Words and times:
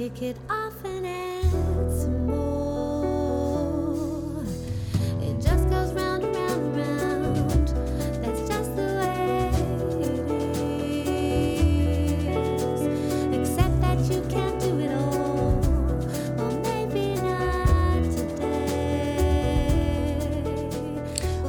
Take 0.00 0.22
it 0.22 0.36
off 0.48 0.82
and 0.82 1.06
add 1.06 1.92
some 1.92 2.26
more. 2.26 2.69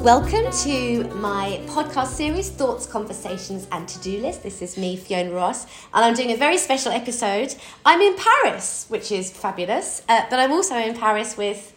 Welcome 0.02 0.52
to 0.64 1.04
my 1.16 1.62
podcast 1.68 2.08
series, 2.08 2.50
Thoughts, 2.50 2.88
Conversations, 2.88 3.68
and 3.72 3.88
To 3.88 4.00
Do 4.00 4.18
List. 4.20 4.42
This 4.42 4.64
is 4.64 4.76
me, 4.76 4.98
Fiona 4.98 5.30
Ross, 5.32 5.66
and 5.94 6.04
I'm 6.04 6.16
doing 6.16 6.32
a 6.32 6.36
very 6.38 6.58
special 6.58 6.92
episode. 6.92 7.54
I'm 7.86 8.02
in 8.02 8.16
Paris, 8.16 8.88
which 8.90 9.12
is 9.12 9.30
fabulous, 9.30 10.02
uh, 10.10 10.24
but 10.32 10.40
I'm 10.40 10.52
also 10.52 10.76
in 10.76 10.96
Paris 10.98 11.38
with 11.38 11.76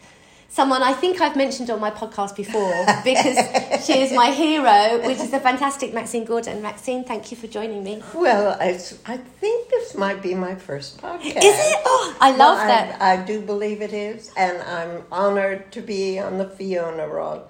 someone 0.49 0.83
I 0.83 0.95
think 0.95 1.21
I've 1.21 1.37
mentioned 1.37 1.69
on 1.69 1.81
my 1.81 1.91
podcast 1.91 2.35
before 2.35 2.87
because 3.05 3.85
she 3.85 4.01
is 4.01 4.13
my 4.13 4.31
hero, 4.31 5.07
which 5.07 5.19
is 5.19 5.31
the 5.31 5.41
fantastic 5.41 5.93
Maxine 5.93 6.25
Gordon. 6.25 6.63
Maxine, 6.63 7.05
thank 7.05 7.31
you 7.31 7.37
for 7.37 7.47
joining 7.47 7.85
me. 7.85 8.03
Well, 8.15 8.57
it's, 8.59 8.99
I 9.05 9.19
think 9.19 9.69
this 9.69 9.95
might 9.95 10.23
be 10.23 10.35
my 10.35 10.55
first 10.55 10.97
podcast. 11.03 11.27
Is 11.27 11.43
it? 11.45 11.77
Oh, 11.85 12.17
I 12.23 12.31
love 12.31 12.57
Well, 12.57 12.69
that. 12.69 13.03
I, 13.03 13.21
I 13.21 13.25
do 13.27 13.43
believe 13.43 13.83
it 13.83 13.93
is, 13.93 14.31
and 14.35 14.63
I'm 14.63 15.03
honored 15.13 15.71
to 15.73 15.83
be 15.83 16.19
on 16.19 16.39
the 16.39 16.49
Fiona 16.49 17.07
Ross 17.07 17.43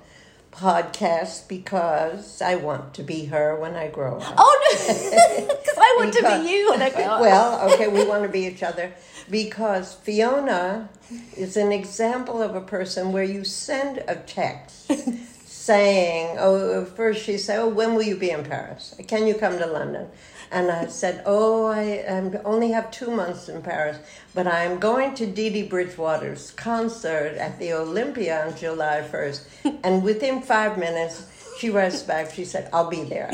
podcast 0.54 1.48
because 1.48 2.40
I 2.40 2.54
want 2.54 2.94
to 2.94 3.02
be 3.02 3.26
her 3.26 3.58
when 3.58 3.74
I 3.74 3.88
grow 3.88 4.18
up. 4.18 4.34
Oh 4.38 4.60
no, 4.62 4.94
because 5.46 5.78
I 5.78 5.96
want 5.98 6.14
to 6.14 6.22
be 6.22 6.50
you 6.50 6.70
when 6.70 6.82
I 6.82 6.90
grow 6.90 7.04
up. 7.04 7.20
Well, 7.20 7.70
okay, 7.72 7.88
we 7.88 8.04
want 8.04 8.22
to 8.22 8.28
be 8.28 8.46
each 8.46 8.62
other 8.62 8.92
because 9.28 9.94
Fiona 9.94 10.88
is 11.36 11.56
an 11.56 11.72
example 11.72 12.40
of 12.40 12.54
a 12.54 12.60
person 12.60 13.12
where 13.12 13.24
you 13.24 13.44
send 13.44 14.04
a 14.06 14.16
text 14.16 14.90
saying, 15.46 16.36
"Oh, 16.38 16.84
first 16.84 17.24
she 17.24 17.36
said, 17.36 17.58
oh, 17.58 17.68
when 17.68 17.94
will 17.94 18.02
you 18.02 18.16
be 18.16 18.30
in 18.30 18.44
Paris? 18.44 18.94
Can 19.08 19.26
you 19.26 19.34
come 19.34 19.58
to 19.58 19.66
London?" 19.66 20.08
And 20.50 20.70
I 20.70 20.86
said, 20.86 21.22
"Oh, 21.26 21.66
I 21.66 22.04
um, 22.06 22.36
only 22.44 22.70
have 22.70 22.90
two 22.90 23.10
months 23.10 23.48
in 23.48 23.62
Paris, 23.62 23.98
but 24.34 24.46
I 24.46 24.64
am 24.64 24.78
going 24.78 25.14
to 25.16 25.26
Dee 25.26 25.50
Dee 25.50 25.68
Bridgewater's 25.68 26.50
concert 26.52 27.36
at 27.36 27.58
the 27.58 27.72
Olympia 27.72 28.46
on 28.46 28.56
July 28.56 29.02
first. 29.02 29.48
And 29.84 30.02
within 30.02 30.40
five 30.42 30.78
minutes, 30.78 31.26
she 31.58 31.70
writes 31.70 32.02
back. 32.02 32.32
She 32.32 32.44
said, 32.44 32.68
"I'll 32.72 32.90
be 32.90 33.04
there." 33.04 33.30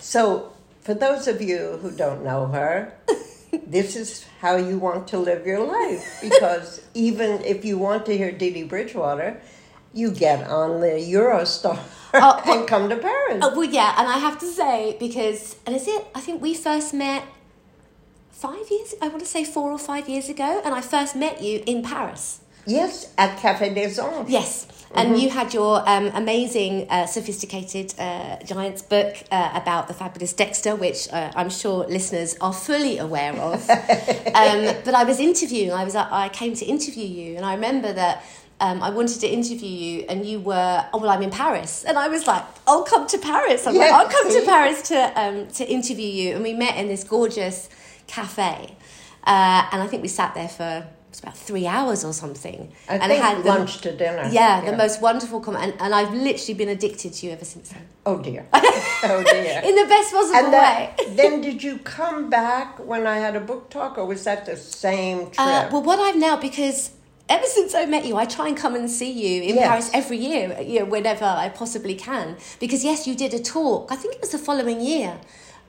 So, 0.00 0.52
for 0.82 0.94
those 0.94 1.26
of 1.26 1.40
you 1.40 1.78
who 1.82 1.90
don't 1.90 2.22
know 2.22 2.46
her, 2.46 2.92
this 3.66 3.96
is 3.96 4.26
how 4.40 4.56
you 4.56 4.78
want 4.78 5.08
to 5.08 5.18
live 5.18 5.46
your 5.46 5.64
life. 5.64 6.20
Because 6.20 6.82
even 6.94 7.42
if 7.42 7.64
you 7.64 7.78
want 7.78 8.06
to 8.06 8.16
hear 8.16 8.30
Dee 8.30 8.52
Dee 8.52 8.64
Bridgewater, 8.64 9.40
you 9.92 10.10
get 10.10 10.46
on 10.48 10.80
the 10.80 10.98
Eurostar 10.98 11.78
Well- 12.14 12.40
and 12.46 12.66
come 12.66 12.88
to 12.88 12.96
Paris. 12.96 13.40
Oh, 13.42 13.50
well, 13.56 13.64
yeah, 13.64 13.94
and 13.98 14.08
I 14.08 14.18
have 14.18 14.38
to 14.38 14.46
say 14.46 14.96
because, 14.98 15.56
and 15.66 15.74
is 15.74 15.86
it? 15.88 16.06
I 16.14 16.20
think 16.20 16.40
we 16.40 16.54
first 16.54 16.94
met 16.94 17.24
five 18.30 18.70
years. 18.70 18.94
I 19.02 19.08
want 19.08 19.20
to 19.20 19.26
say 19.26 19.44
four 19.44 19.70
or 19.70 19.78
five 19.78 20.08
years 20.08 20.28
ago, 20.28 20.62
and 20.64 20.74
I 20.74 20.80
first 20.80 21.16
met 21.16 21.42
you 21.42 21.62
in 21.66 21.82
Paris. 21.82 22.40
Yes, 22.66 23.12
at 23.18 23.38
Café 23.38 23.74
des 23.74 24.00
Anges. 24.00 24.30
Yes, 24.30 24.66
and 24.94 25.20
you 25.20 25.28
had 25.28 25.52
your 25.52 25.86
um, 25.88 26.06
amazing, 26.14 26.86
uh, 26.88 27.04
sophisticated 27.06 27.94
uh, 27.98 28.36
Giants 28.44 28.80
book 28.80 29.16
uh, 29.30 29.50
about 29.54 29.88
the 29.88 29.94
fabulous 29.94 30.32
Dexter, 30.32 30.74
which 30.74 31.08
uh, 31.12 31.30
I'm 31.36 31.50
sure 31.50 31.84
listeners 31.86 32.36
are 32.40 32.52
fully 32.52 32.98
aware 32.98 33.34
of. 33.34 33.68
um, 33.70 34.74
but 34.84 34.94
I 34.94 35.04
was 35.04 35.20
interviewing. 35.20 35.72
I 35.72 35.84
was. 35.84 35.94
I 35.94 36.28
came 36.30 36.54
to 36.54 36.64
interview 36.64 37.04
you, 37.06 37.36
and 37.36 37.44
I 37.44 37.54
remember 37.54 37.92
that. 37.92 38.24
Um, 38.60 38.82
I 38.82 38.90
wanted 38.90 39.20
to 39.20 39.26
interview 39.28 39.68
you, 39.68 40.04
and 40.08 40.24
you 40.24 40.38
were. 40.40 40.86
Oh 40.92 40.98
well, 40.98 41.10
I'm 41.10 41.22
in 41.22 41.30
Paris, 41.30 41.84
and 41.84 41.98
I 41.98 42.08
was 42.08 42.26
like, 42.26 42.44
"I'll 42.66 42.84
come 42.84 43.06
to 43.08 43.18
Paris." 43.18 43.66
I'm 43.66 43.74
like, 43.74 43.88
Yeah, 43.90 43.96
"I'll 43.96 44.08
come 44.08 44.30
to? 44.30 44.42
Paris 44.44 44.82
to 44.88 45.20
um, 45.20 45.48
to 45.48 45.68
interview 45.68 46.06
you." 46.06 46.34
And 46.34 46.42
we 46.42 46.54
met 46.54 46.76
in 46.76 46.86
this 46.88 47.04
gorgeous 47.04 47.68
cafe, 48.06 48.76
uh, 49.26 49.68
and 49.72 49.82
I 49.82 49.86
think 49.88 50.02
we 50.02 50.08
sat 50.08 50.34
there 50.34 50.48
for 50.48 50.86
about 51.22 51.36
three 51.36 51.66
hours 51.66 52.04
or 52.04 52.12
something. 52.12 52.72
I 52.88 52.94
and 52.94 53.04
think 53.04 53.22
had 53.22 53.42
the- 53.42 53.48
lunch 53.48 53.80
to 53.82 53.96
dinner. 53.96 54.28
yeah, 54.30 54.60
the 54.70 54.76
most 54.76 55.00
wonderful 55.00 55.40
comment, 55.40 55.64
and, 55.64 55.80
and 55.80 55.94
I've 55.94 56.12
literally 56.12 56.54
been 56.54 56.68
addicted 56.68 57.12
to 57.14 57.26
you 57.26 57.32
ever 57.32 57.44
since 57.44 57.70
then. 57.70 57.86
Oh 58.06 58.18
dear. 58.18 58.46
oh 58.52 59.22
dear. 59.24 59.62
In 59.64 59.74
the 59.74 59.86
best 59.88 60.12
possible 60.12 60.50
way. 60.50 60.94
then 61.10 61.40
did 61.40 61.62
you 61.62 61.78
come 61.78 62.30
back 62.30 62.78
when 62.78 63.06
I 63.06 63.18
had 63.18 63.36
a 63.36 63.40
book 63.40 63.70
talk, 63.70 63.98
or 63.98 64.06
was 64.06 64.24
that 64.24 64.46
the 64.46 64.56
same 64.56 65.26
trip? 65.26 65.38
Uh, 65.38 65.68
well, 65.72 65.82
what 65.82 65.98
I've 65.98 66.16
now 66.16 66.36
because 66.36 66.90
ever 67.28 67.46
since 67.46 67.74
I 67.74 67.86
met 67.86 68.04
you, 68.06 68.16
I 68.16 68.24
try 68.26 68.48
and 68.48 68.56
come 68.56 68.74
and 68.74 68.90
see 68.90 69.10
you 69.10 69.42
in 69.42 69.54
Yes. 69.56 69.68
Paris 69.68 69.90
every 69.94 70.18
year, 70.18 70.60
you 70.60 70.80
know, 70.80 70.84
whenever 70.86 71.24
I 71.24 71.48
possibly 71.48 71.94
can. 71.94 72.36
Because 72.60 72.84
yes, 72.84 73.06
you 73.06 73.14
did 73.14 73.34
a 73.34 73.38
talk. 73.38 73.90
I 73.90 73.96
think 73.96 74.14
it 74.14 74.20
was 74.20 74.30
the 74.30 74.38
following 74.38 74.80
year. 74.80 75.18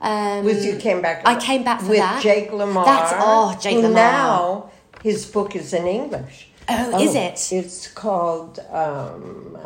Um, 0.00 0.44
With 0.44 0.64
you 0.64 0.76
came 0.76 1.00
back. 1.00 1.22
I 1.24 1.36
came 1.36 1.64
back 1.64 1.80
for 1.80 1.88
with 1.88 1.98
that. 1.98 2.22
Jake 2.22 2.52
Lamar. 2.52 2.84
That's- 2.84 3.14
oh, 3.16 3.56
Jake 3.60 3.76
Lamar. 3.76 3.90
Now 3.92 4.70
his 5.02 5.24
book 5.26 5.56
is 5.56 5.72
in 5.72 5.86
English. 5.86 6.48
Oh, 6.68 7.00
is 7.00 7.14
it? 7.14 7.52
It's 7.52 7.88
called. 7.88 8.58
Um, 8.70 9.56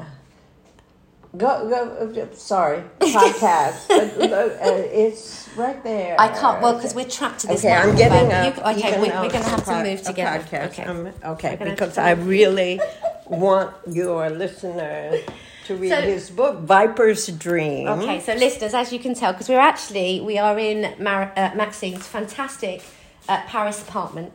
go 1.36 1.68
go. 1.68 2.28
Sorry, 2.34 2.82
podcast. 3.00 3.91
uh, 3.91 4.91
it's 4.92 5.48
right 5.56 5.82
there. 5.84 6.16
I 6.18 6.28
can't. 6.28 6.60
Well, 6.62 6.74
because 6.74 6.94
we're 6.94 7.08
trapped 7.08 7.41
to 7.41 7.46
this. 7.48 7.64
Okay, 7.64 7.74
I'm 7.74 7.96
getting 7.96 8.30
You- 8.30 8.62
okay, 8.62 9.00
we, 9.00 9.08
we're 9.08 9.28
going 9.28 9.44
to 9.44 9.48
have 9.50 9.64
to 9.64 9.82
move 9.84 10.02
together. 10.02 10.44
podcast. 10.44 10.66
Okay. 10.70 10.84
Um, 10.84 11.10
okay, 11.24 11.56
because 11.60 11.98
I 11.98 12.12
really 12.12 12.80
want 13.26 13.74
your 13.86 14.28
listener 14.30 15.18
to 15.66 15.76
read 15.76 15.91
So- 15.91 16.00
his 16.00 16.30
book, 16.30 16.60
Viper's 16.60 17.26
Dream. 17.28 17.86
Okay, 17.88 18.20
so 18.20 18.34
listeners, 18.34 18.74
as 18.74 18.92
you 18.92 18.98
can 18.98 19.14
tell, 19.14 19.32
because 19.32 19.48
we're 19.48 19.58
actually 19.60 20.20
we 20.20 20.38
are 20.38 20.58
in 20.58 20.94
Mar- 21.02 21.32
uh, 21.36 21.50
Maxine's 21.54 22.06
fantastic 22.06 22.82
uh, 23.28 23.41
Paris 23.47 23.80
apartment 23.82 24.32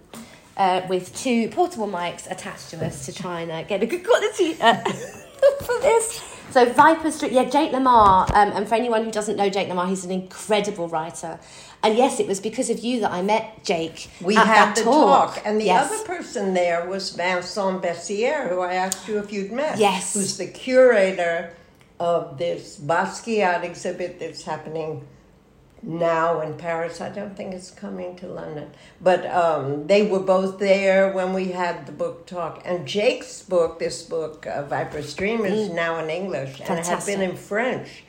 uh, 0.58 0.82
with 0.88 1.14
two 1.16 1.50
portable 1.50 1.88
mics 1.88 2.30
attached 2.32 2.70
to 2.70 2.86
us 2.86 3.06
to 3.06 3.14
try 3.14 3.42
and 3.42 3.52
uh, 3.52 3.64
get 3.64 3.84
a 3.84 3.86
good 3.86 4.06
quality 4.06 4.56
uh, 4.62 4.76
for 5.66 5.80
this. 5.82 6.35
So 6.56 6.64
Viper's 6.72 7.20
Dream, 7.20 7.34
yeah, 7.34 7.50
Jake 7.50 7.74
Lamar, 7.74 8.28
um, 8.34 8.54
and 8.54 8.66
for 8.66 8.76
anyone 8.76 9.04
who 9.04 9.12
doesn't 9.12 9.36
know 9.36 9.50
Jake 9.50 9.68
Lamar, 9.68 9.88
he's 9.88 10.06
an 10.06 10.12
incredible 10.12 10.88
writer. 10.88 11.38
And 11.84 11.98
yes, 11.98 12.22
it 12.22 12.28
was 12.30 12.40
because 12.40 12.70
of 12.70 12.80
you 12.80 13.02
that 13.02 13.12
I 13.12 13.22
met 13.22 13.66
Jake. 13.66 14.10
We 14.22 14.38
at 14.38 14.48
had 14.48 14.74
the 14.78 14.84
talk. 14.84 15.36
talk, 15.36 15.44
and 15.46 15.60
the 15.60 15.66
Yes. 15.66 15.92
other 15.92 16.06
person 16.06 16.54
there 16.54 16.86
was 16.88 17.10
Vincent 17.10 17.82
Bessières, 17.82 18.48
who 18.48 18.62
I 18.62 18.76
asked 18.76 19.06
you 19.06 19.18
if 19.20 19.34
you'd 19.34 19.52
met. 19.52 19.78
Yes. 19.78 20.14
Who's 20.14 20.38
the 20.38 20.48
curator 20.48 21.52
of 22.00 22.38
this 22.38 22.80
Basquiat 22.80 23.66
exhibit 23.66 24.22
that's 24.22 24.44
happening 24.44 25.06
now 25.86 26.42
in 26.42 26.56
Paris. 26.56 27.00
I 27.00 27.10
don't 27.10 27.36
think 27.38 27.54
it's 27.54 27.72
coming 27.72 28.16
to 28.18 28.28
London. 28.28 28.70
But 29.00 29.26
um, 29.28 29.88
they 29.88 30.08
were 30.08 30.20
both 30.20 30.58
there 30.60 31.12
when 31.14 31.34
we 31.34 31.50
had 31.52 31.86
the 31.86 31.92
book 31.92 32.26
talk. 32.26 32.62
And 32.66 32.88
Jake's 32.88 33.42
book, 33.44 33.80
this 33.80 34.02
book, 34.02 34.48
uh, 34.48 34.64
Viper's 34.64 35.14
Dream, 35.14 35.46
is 35.46 35.70
now 35.70 35.98
in 36.04 36.10
English 36.10 36.60
and 36.60 36.68
had 36.86 36.86
Mm. 37.00 37.06
Been 37.06 37.22
in 37.22 37.36
French 37.36 38.04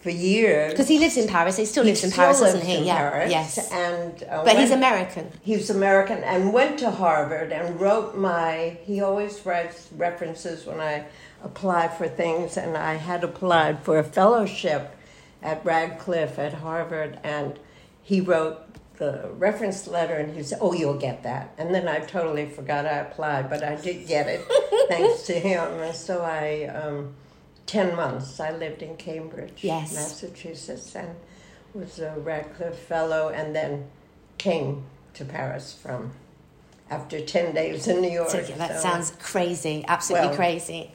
for 0.00 0.10
years. 0.10 0.72
Because 0.72 0.88
he 0.88 0.98
lives 0.98 1.16
in 1.16 1.28
Paris. 1.28 1.56
He 1.56 1.64
still 1.66 1.84
He 1.84 1.90
lives 1.90 2.02
in 2.04 2.10
still 2.10 2.24
Paris, 2.24 2.40
doesn't 2.40 2.62
he? 2.66 2.84
yeah. 2.84 2.96
Paris, 3.10 3.30
Yes. 3.30 3.70
And, 3.70 4.22
uh, 4.24 4.42
But 4.44 4.58
he's 4.58 4.70
American. 4.70 5.30
He's 5.42 5.70
American 5.70 6.24
and 6.24 6.52
went 6.52 6.78
to 6.80 6.90
Harvard 6.90 7.52
and 7.52 7.80
wrote 7.80 8.16
my. 8.16 8.78
He 8.82 9.00
always 9.02 9.44
writes 9.46 9.88
references 9.96 10.66
when 10.66 10.80
I 10.80 11.04
apply 11.44 11.88
for 11.88 12.08
things, 12.08 12.56
and 12.56 12.76
I 12.76 12.94
had 12.94 13.22
applied 13.22 13.82
for 13.84 13.98
a 13.98 14.04
fellowship 14.04 14.96
at 15.42 15.64
Radcliffe 15.64 16.38
at 16.38 16.54
Harvard, 16.54 17.18
and 17.24 17.58
he 18.02 18.20
wrote 18.20 18.58
the 18.96 19.30
reference 19.38 19.86
letter, 19.86 20.14
and 20.14 20.34
he 20.36 20.42
said, 20.42 20.58
"Oh, 20.60 20.72
you'll 20.74 20.98
get 20.98 21.22
that." 21.22 21.54
And 21.56 21.74
then 21.74 21.88
I 21.88 22.00
totally 22.00 22.46
forgot 22.46 22.84
I 22.86 22.98
applied, 22.98 23.48
but 23.48 23.62
I 23.64 23.76
did 23.76 24.06
get 24.06 24.26
it 24.28 24.40
thanks 24.88 25.22
to 25.26 25.34
him. 25.34 25.62
And 25.80 25.94
so 25.94 26.22
I, 26.22 26.64
um, 26.66 27.14
ten 27.66 27.96
months, 27.96 28.38
I 28.40 28.50
lived 28.50 28.82
in 28.82 28.96
Cambridge, 28.96 29.60
Yes. 29.62 29.94
Massachusetts, 29.94 30.94
and 30.94 31.14
was 31.72 31.98
a 31.98 32.14
Radcliffe 32.18 32.78
fellow, 32.78 33.28
and 33.30 33.54
then 33.54 33.86
came 34.38 34.84
to 35.14 35.24
Paris 35.24 35.72
from 35.72 36.12
after 36.90 37.20
10 37.20 37.54
days 37.54 37.86
in 37.86 38.00
New 38.00 38.10
York. 38.10 38.28
So, 38.30 38.40
yeah, 38.40 38.56
that 38.56 38.72
so 38.76 38.80
sounds 38.88 39.12
crazy, 39.20 39.84
absolutely 39.86 40.28
Well, 40.28 40.36
crazy. 40.36 40.90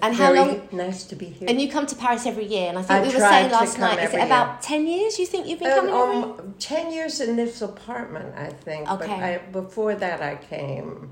And 0.00 0.14
how 0.14 0.32
long- 0.32 0.68
nice 0.70 1.02
to 1.04 1.16
be 1.16 1.26
here. 1.26 1.48
And 1.50 1.60
you 1.60 1.68
come 1.68 1.84
to 1.86 1.96
Paris 1.96 2.26
every 2.26 2.44
year, 2.46 2.68
and 2.68 2.78
I 2.78 2.82
think 2.82 3.00
I 3.00 3.02
we 3.02 3.08
were 3.08 3.18
saying 3.18 3.50
last 3.50 3.76
night, 3.78 3.98
is 3.98 4.04
it 4.04 4.14
every 4.14 4.20
about 4.22 4.62
10 4.62 4.86
years 4.86 5.18
you 5.18 5.26
think 5.26 5.48
you've 5.48 5.58
been 5.58 5.72
Uh, 5.72 5.74
coming 5.74 5.94
um, 6.24 6.54
10 6.60 6.92
years 6.92 7.20
in 7.20 7.34
this 7.34 7.60
apartment, 7.60 8.32
I 8.36 8.50
think. 8.50 8.86
But 8.86 9.02
Okay. 9.02 9.12
I, 9.34 9.38
before 9.50 9.94
that, 9.96 10.22
I 10.22 10.36
came. 10.36 11.10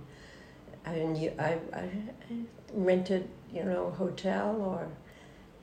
I, 0.86 0.94
knew, 0.94 1.32
I, 1.38 1.58
I 1.74 1.84
rented, 2.72 3.28
you 3.52 3.64
know, 3.64 3.90
hotel 3.98 4.56
or 4.62 4.86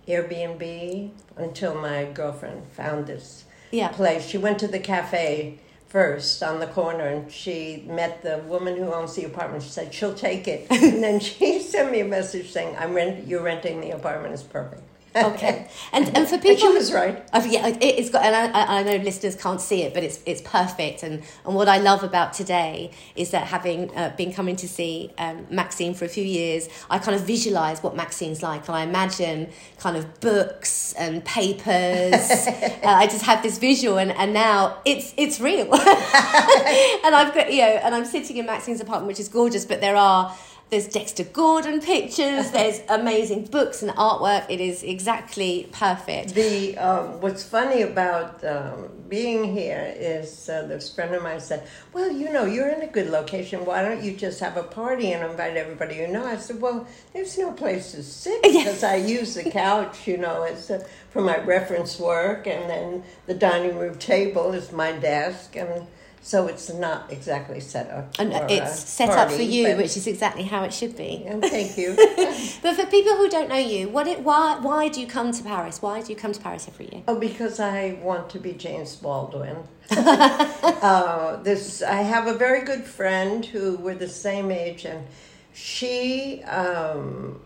Airbnb 0.08 1.12
until 1.38 1.74
my 1.76 2.06
girlfriend 2.14 2.68
found 2.68 3.08
this 3.08 3.46
Yeah. 3.72 3.88
place. 3.90 4.26
She 4.28 4.38
went 4.38 4.60
to 4.60 4.68
the 4.68 4.80
cafe 4.80 5.60
first 5.90 6.44
on 6.44 6.60
the 6.60 6.68
corner, 6.68 7.06
and 7.06 7.32
she 7.32 7.84
met 7.88 8.22
the 8.22 8.40
woman 8.48 8.78
who 8.78 8.94
owns 8.94 9.16
the 9.16 9.26
apartment. 9.26 9.64
She 9.64 9.70
said 9.70 9.94
she'll 9.94 10.14
take 10.14 10.48
it, 10.48 10.68
and 10.72 11.04
then 11.04 11.20
she 11.20 11.60
sent 11.74 11.92
me 11.92 12.02
a 12.02 12.06
message 12.06 12.52
saying, 12.52 12.76
"I'm 12.78 12.94
rent. 12.94 13.28
You're 13.28 13.44
renting 13.44 13.82
the 13.82 13.92
apartment. 13.92 14.34
It's 14.34 14.44
perfect." 14.44 14.84
Okay, 15.26 15.68
and 15.92 16.16
and 16.16 16.28
for 16.28 16.38
people, 16.38 16.56
she 16.56 16.68
was 16.70 16.94
right. 16.94 17.24
Yeah, 17.48 17.68
it, 17.68 17.82
it's 17.82 18.10
got, 18.10 18.24
and 18.24 18.36
I, 18.36 18.60
I 18.60 18.80
I 18.80 18.84
know 18.84 18.98
listeners 19.04 19.36
can't 19.36 19.62
see 19.62 19.84
it, 19.84 19.94
but 19.94 20.04
it's 20.04 20.20
it's 20.26 20.42
perfect. 20.42 21.04
And 21.04 21.24
and 21.46 21.56
what 21.56 21.68
I 21.68 21.78
love 21.78 22.04
about 22.04 22.34
today 22.34 22.92
is 23.16 23.32
that 23.32 23.48
having 23.48 23.96
uh, 23.96 24.14
been 24.18 24.32
coming 24.34 24.56
to 24.58 24.68
see 24.68 25.12
um, 25.18 25.46
Maxine 25.50 25.94
for 25.94 26.06
a 26.06 26.10
few 26.10 26.24
years, 26.24 26.70
I 26.90 27.00
kind 27.00 27.16
of 27.16 27.26
visualize 27.26 27.82
what 27.82 27.96
Maxine's 27.96 28.44
like, 28.44 28.68
and 28.68 28.76
I 28.76 28.84
imagine 28.84 29.50
kind 29.80 29.98
of 29.98 30.20
books 30.20 30.94
and 30.94 31.24
papers. 31.24 31.68
uh, 32.48 32.80
I 32.84 33.08
just 33.08 33.24
have 33.24 33.44
this 33.44 33.58
visual, 33.58 33.98
and, 33.98 34.12
and 34.12 34.34
now 34.34 34.78
it's 34.86 35.14
it's 35.18 35.40
real. 35.40 35.74
and 35.74 37.16
I've 37.16 37.34
got 37.34 37.52
you 37.52 37.62
know, 37.62 37.80
and 37.84 37.96
I'm 37.96 38.06
sitting 38.06 38.38
in 38.38 38.46
Maxine's 38.46 38.82
apartment, 38.82 39.08
which 39.08 39.20
is 39.20 39.30
gorgeous, 39.30 39.66
but 39.66 39.82
there 39.82 39.96
are. 39.96 40.36
There's 40.70 40.88
Dexter 40.90 41.24
Gordon 41.24 41.80
pictures. 41.80 42.52
There's 42.58 42.82
amazing 42.90 43.46
books 43.46 43.82
and 43.82 43.92
artwork. 43.92 44.48
It 44.50 44.60
is 44.60 44.84
exactly 44.84 45.70
perfect. 45.72 46.34
The 46.34 46.78
um, 46.78 47.22
what's 47.22 47.42
funny 47.42 47.84
about 47.84 48.44
um, 48.44 48.90
being 49.08 49.54
here 49.54 49.94
is 49.96 50.50
uh, 50.50 50.64
this 50.64 50.94
friend 50.94 51.16
of 51.16 51.24
mine 51.24 51.40
said, 51.40 51.66
"Well, 51.94 52.12
you 52.12 52.34
know, 52.34 52.44
you're 52.44 52.68
in 52.68 52.82
a 52.82 52.88
good 52.88 53.10
location. 53.10 53.66
Why 53.66 53.82
don't 53.82 54.04
you 54.04 54.14
just 54.18 54.42
have 54.42 54.58
a 54.58 54.64
party 54.64 55.14
and 55.14 55.24
invite 55.24 55.56
everybody 55.56 55.96
you 55.96 56.08
know?" 56.08 56.26
I 56.26 56.36
said, 56.36 56.60
"Well, 56.60 56.86
there's 57.14 57.38
no 57.38 57.54
place 57.54 57.94
to 57.94 58.04
sit 58.04 58.44
because 58.44 58.84
I 58.84 58.98
use 58.98 59.36
the 59.36 59.50
couch, 59.50 60.06
you 60.06 60.18
know, 60.18 60.44
as 60.44 60.70
uh, 60.70 60.86
for 61.12 61.22
my 61.22 61.38
reference 61.38 61.98
work, 61.98 62.46
and 62.46 62.70
then 62.70 63.04
the 63.26 63.34
dining 63.34 63.78
room 63.78 63.98
table 63.98 64.52
is 64.52 64.74
my 64.74 64.92
desk, 64.92 65.56
and 65.56 65.88
so 66.28 66.46
it's 66.48 66.74
not 66.74 67.10
exactly 67.10 67.62
set 67.62 67.90
up. 67.90 68.14
And 68.20 68.34
for 68.34 68.46
it's 68.50 68.78
set 68.78 69.12
up 69.12 69.32
for 69.32 69.42
you, 69.42 69.68
but- 69.68 69.78
which 69.78 69.96
is 69.96 70.08
exactly 70.08 70.44
how 70.44 70.66
it 70.66 70.74
should 70.74 70.98
be. 70.98 71.24
and 71.26 71.42
thank 71.42 71.78
you. 71.78 71.96
But 72.62 72.76
for 72.76 72.86
people 72.88 73.16
who 73.16 73.30
don't 73.30 73.48
know 73.48 73.56
you, 73.74 73.88
what 73.88 74.08
it, 74.08 74.20
why 74.20 74.58
why 74.60 74.90
do 74.90 75.00
you 75.00 75.08
come 75.08 75.32
to 75.32 75.42
Paris? 75.42 75.82
Why 75.82 76.02
do 76.02 76.12
you 76.12 76.18
come 76.18 76.34
to 76.34 76.42
Paris 76.42 76.68
every 76.68 76.90
year? 76.92 77.04
Oh, 77.08 77.18
because 77.18 77.62
I 77.62 77.98
want 78.04 78.30
to 78.32 78.40
be 78.40 78.52
James 78.52 78.94
Baldwin. 78.98 79.58
uh, 79.90 81.38
this 81.44 81.82
I 81.82 82.02
have 82.02 82.28
a 82.28 82.34
very 82.34 82.64
good 82.66 82.84
friend 82.84 83.46
who 83.46 83.78
we're 83.78 83.96
the 83.96 84.10
same 84.28 84.52
age, 84.52 84.84
and 84.84 85.08
she 85.54 86.44
um, 86.44 87.40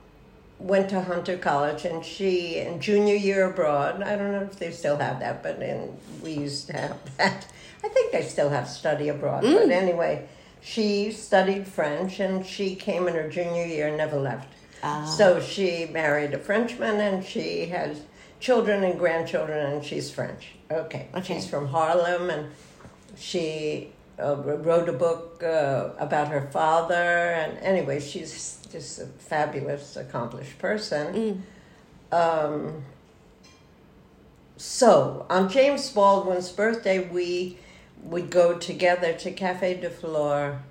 went 0.57 0.89
to 0.89 1.01
Hunter 1.01 1.38
College, 1.38 1.86
and 1.86 2.04
she 2.04 2.57
in 2.57 2.81
junior 2.81 3.16
year 3.16 3.45
abroad. 3.51 4.01
I 4.01 4.16
don't 4.16 4.31
know 4.31 4.42
if 4.51 4.57
they 4.57 4.72
still 4.72 4.98
have 4.98 5.19
that, 5.19 5.44
but 5.44 5.62
in, 5.62 5.95
we 6.24 6.31
used 6.31 6.66
to 6.68 6.74
have 6.74 6.98
that. 7.18 7.45
I 7.83 7.88
think 7.89 8.12
they 8.12 8.24
still 8.24 8.50
have 8.50 8.68
study 8.68 9.10
abroad, 9.10 9.44
but 9.44 9.69
anyway, 9.72 10.28
she 10.62 11.12
studied 11.12 11.68
French, 11.68 12.19
and 12.19 12.45
she 12.45 12.75
came 12.75 13.07
in 13.07 13.16
her 13.16 13.30
junior 13.30 13.66
year 13.66 13.88
and 13.88 13.98
never 13.98 14.18
left. 14.19 14.54
So 15.06 15.39
she 15.39 15.86
married 15.86 16.33
a 16.33 16.39
Frenchman 16.39 17.00
and 17.00 17.24
she 17.24 17.68
has 17.68 18.01
children 18.39 18.83
and 18.83 18.98
grandchildren 18.98 19.74
and 19.74 19.86
she's 19.86 20.10
French. 20.10 20.54
Okay. 20.72 21.07
Okay. 21.13 21.36
She's 21.36 21.48
from 21.48 21.68
Harlem 21.68 22.31
and 22.31 22.51
she 23.16 23.92
uh, 24.19 24.36
wrote 24.38 24.89
a 24.89 24.94
book 24.94 25.44
uh, 25.44 25.89
about 26.00 26.30
her 26.30 26.50
father. 26.51 26.95
And 26.95 27.60
anyway, 27.60 28.00
she's 28.00 28.57
just 28.72 29.00
a 29.00 29.06
fabulous, 29.06 29.95
accomplished 29.95 30.57
person. 30.57 31.44
Um, 32.12 32.84
so 34.57 35.27
on 35.30 35.48
James 35.50 35.89
Baldwin's 35.92 36.51
birthday, 36.51 37.07
we 37.07 37.60
would 38.03 38.30
go 38.30 38.57
together 38.57 39.13
to 39.13 39.31
Cafe 39.31 39.75
de 39.81 39.89
Flore, 39.89 40.62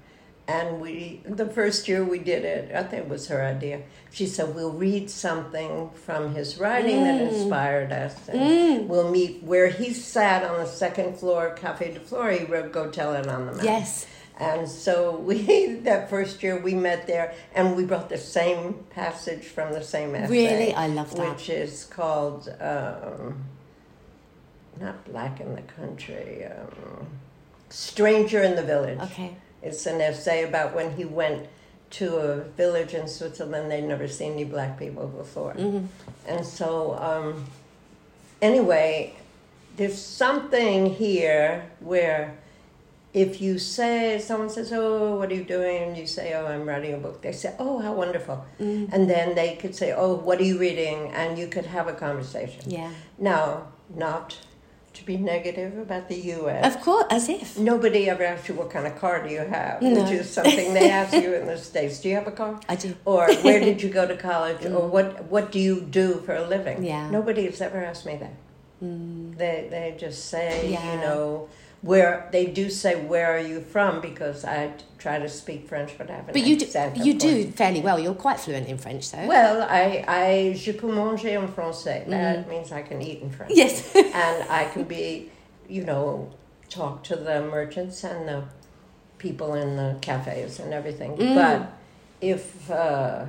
and 0.49 0.81
we 0.81 1.23
the 1.25 1.47
first 1.47 1.89
year 1.89 2.05
we 2.05 2.19
did 2.19 2.45
it, 2.45 2.75
I 2.75 2.83
think 2.83 3.05
it 3.05 3.09
was 3.09 3.29
her 3.29 3.45
idea. 3.45 3.83
She 4.11 4.27
said 4.27 4.55
we'll 4.55 4.73
read 4.73 5.11
something 5.11 5.91
from 5.91 6.35
his 6.35 6.59
writing 6.59 7.05
that 7.05 7.21
inspired 7.21 7.93
us, 7.93 8.29
and 8.29 8.89
we'll 8.89 9.11
meet 9.11 9.43
where 9.43 9.69
he 9.69 9.93
sat 9.93 10.43
on 10.45 10.59
the 10.59 10.67
second 10.67 11.19
floor, 11.19 11.49
of 11.49 11.57
Cafe 11.59 11.95
de 11.95 12.01
Flore. 12.01 12.33
He 12.33 12.45
wrote 12.45 12.73
"Go 12.73 12.91
Tell 12.91 13.15
It 13.15 13.29
on 13.29 13.47
the 13.47 13.53
Mountain." 13.53 13.65
Yes. 13.65 14.07
And 14.41 14.67
so 14.69 15.17
we 15.17 15.75
that 15.85 16.09
first 16.11 16.43
year 16.43 16.59
we 16.59 16.75
met 16.75 17.07
there, 17.07 17.35
and 17.55 17.77
we 17.77 17.85
brought 17.85 18.09
the 18.09 18.19
same 18.19 18.85
passage 18.91 19.45
from 19.45 19.73
the 19.73 19.85
same 19.85 20.15
essay. 20.15 20.31
Really? 20.33 20.75
I 20.75 20.89
love 20.89 21.15
that. 21.15 21.37
Which 21.37 21.51
is 21.51 21.85
called 21.85 22.49
um, 22.61 23.45
not 24.81 25.05
Black 25.05 25.41
in 25.41 25.55
the 25.55 25.63
Country, 25.63 26.45
um, 26.47 27.07
Stranger 27.71 28.43
in 28.43 28.57
the 28.57 28.63
Village. 28.63 28.99
Okay. 29.01 29.37
It's 29.63 29.87
an 29.87 30.01
essay 30.01 30.45
about 30.45 30.75
when 30.75 30.97
he 30.97 31.05
went 31.05 31.49
to 31.91 32.17
a 32.17 32.41
village 32.41 32.95
in 32.95 33.09
Switzerland. 33.09 33.71
They'd 33.71 33.85
never 33.85 34.09
seen 34.09 34.33
any 34.33 34.45
black 34.45 34.79
people 34.79 35.09
before. 35.09 35.55
Mm-hmm. 35.55 35.87
And 36.27 36.47
so, 36.47 36.97
um, 36.99 37.47
anyway, 38.41 39.17
there's 39.77 40.01
something 40.01 40.87
here 40.95 41.71
where 41.81 42.37
if 43.13 43.41
you 43.41 43.59
say, 43.59 44.21
someone 44.21 44.51
says, 44.51 44.73
Oh, 44.73 45.17
what 45.17 45.31
are 45.33 45.35
you 45.35 45.45
doing? 45.45 45.83
And 45.83 45.97
you 45.97 46.07
say, 46.07 46.33
Oh, 46.35 46.47
I'm 46.47 46.67
writing 46.69 46.95
a 46.95 46.99
book. 46.99 47.23
They 47.23 47.33
say, 47.33 47.55
Oh, 47.59 47.79
how 47.79 47.93
wonderful. 47.93 48.45
Mm-hmm. 48.61 48.93
And 48.95 49.11
then 49.11 49.35
they 49.35 49.57
could 49.57 49.75
say, 49.75 49.93
Oh, 49.93 50.15
what 50.15 50.41
are 50.41 50.45
you 50.45 50.59
reading? 50.59 51.09
And 51.09 51.39
you 51.39 51.49
could 51.49 51.67
have 51.67 51.89
a 51.89 51.93
conversation. 51.93 52.71
Yeah. 52.71 52.91
Now, 53.19 53.69
not 53.93 54.39
to 55.01 55.07
be 55.07 55.17
negative 55.17 55.77
about 55.79 56.09
the 56.09 56.17
U.S. 56.39 56.75
Of 56.75 56.81
course, 56.83 57.07
as 57.11 57.29
if. 57.29 57.59
Nobody 57.59 58.09
ever 58.09 58.23
asks 58.25 58.49
you 58.49 58.55
what 58.55 58.71
kind 58.71 58.87
of 58.87 58.97
car 58.99 59.27
do 59.27 59.33
you 59.33 59.41
have, 59.41 59.83
No. 59.83 60.03
which 60.03 60.13
is 60.13 60.31
something 60.31 60.73
they 60.75 60.91
ask 60.91 61.13
you 61.13 61.35
in 61.35 61.47
the 61.47 61.59
States. 61.71 62.01
Do 62.01 62.09
you 62.09 62.15
have 62.17 62.27
a 62.29 62.33
car? 62.33 62.61
I 62.69 62.77
do. 62.77 62.95
Or 63.05 63.33
where 63.43 63.61
did 63.61 63.83
you 63.83 63.89
go 63.89 64.07
to 64.07 64.17
college? 64.31 64.59
Mm. 64.59 64.77
Or 64.79 64.87
what 64.89 65.25
what 65.25 65.51
do 65.53 65.59
you 65.59 65.81
do 65.81 66.21
for 66.25 66.35
a 66.35 66.47
living? 66.47 66.85
Yeah. 66.85 67.11
Nobody 67.11 67.45
has 67.47 67.61
ever 67.61 67.83
asked 67.85 68.07
me 68.07 68.17
that. 68.17 68.35
Mm. 68.83 69.37
They 69.37 69.67
they 69.71 69.97
just 69.99 70.27
say, 70.29 70.71
Yeah. 70.71 70.95
you 70.95 71.01
know, 71.01 71.49
where 71.83 72.29
they 72.31 72.47
do 72.47 72.69
say 72.69 73.03
where 73.03 73.35
are 73.35 73.41
you 73.41 73.61
from 73.61 74.01
because 74.01 74.45
I 74.45 74.73
try 74.99 75.19
to 75.19 75.29
speak 75.29 75.67
French 75.67 75.97
but 75.97 76.11
I 76.11 76.17
haven't. 76.17 76.35
But 76.35 76.47
you 76.47 76.57
do, 76.57 76.67
you 76.97 77.15
do 77.15 77.51
fairly 77.53 77.81
well. 77.81 77.99
You're 77.99 78.15
quite 78.15 78.39
fluent 78.39 78.69
in 78.69 78.77
French, 78.77 79.11
though. 79.11 79.27
Well, 79.27 79.63
I 79.63 80.05
I 80.07 80.53
je 80.55 80.73
peux 80.73 80.93
manger 80.93 81.37
en 81.37 81.49
français. 81.49 82.07
That 82.09 82.49
means 82.49 82.71
I 82.73 82.83
can 82.83 83.01
eat 83.01 83.23
in 83.23 83.31
French. 83.31 83.53
yes. 83.55 83.95
and 83.97 84.49
I 84.51 84.69
can 84.73 84.85
be, 84.85 85.31
you 85.69 85.85
know, 85.85 86.31
talk 86.69 87.03
to 87.05 87.17
the 87.17 87.41
merchants 87.43 88.05
and 88.05 88.29
the 88.29 88.45
people 89.19 89.55
in 89.55 89.77
the 89.77 89.97
cafes 90.01 90.61
and 90.61 90.75
everything. 90.75 91.17
Mm. 91.17 91.35
But 91.35 91.73
if 92.21 92.71
uh, 92.71 93.25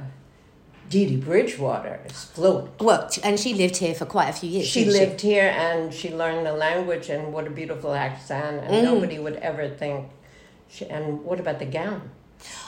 Dee 0.91 1.05
Dee 1.05 1.15
Bridgewater 1.15 1.99
is 2.05 2.25
fluent, 2.35 2.69
well, 2.79 3.09
and 3.23 3.39
she 3.39 3.53
lived 3.53 3.77
here 3.77 3.95
for 3.95 4.05
quite 4.05 4.29
a 4.29 4.33
few 4.33 4.49
years. 4.49 4.67
she 4.67 4.83
lived 4.85 5.21
here 5.21 5.49
and 5.67 5.93
she 5.93 6.09
learned 6.13 6.45
the 6.45 6.53
language 6.67 7.07
and 7.09 7.31
what 7.33 7.47
a 7.47 7.49
beautiful 7.49 7.93
accent, 7.93 8.55
and 8.65 8.73
Mm. 8.75 8.83
nobody 8.83 9.17
would 9.17 9.37
ever 9.37 9.65
think. 9.69 9.99
She, 10.73 10.85
and 10.95 11.23
what 11.23 11.39
about 11.39 11.59
the 11.59 11.65
gown? 11.65 12.01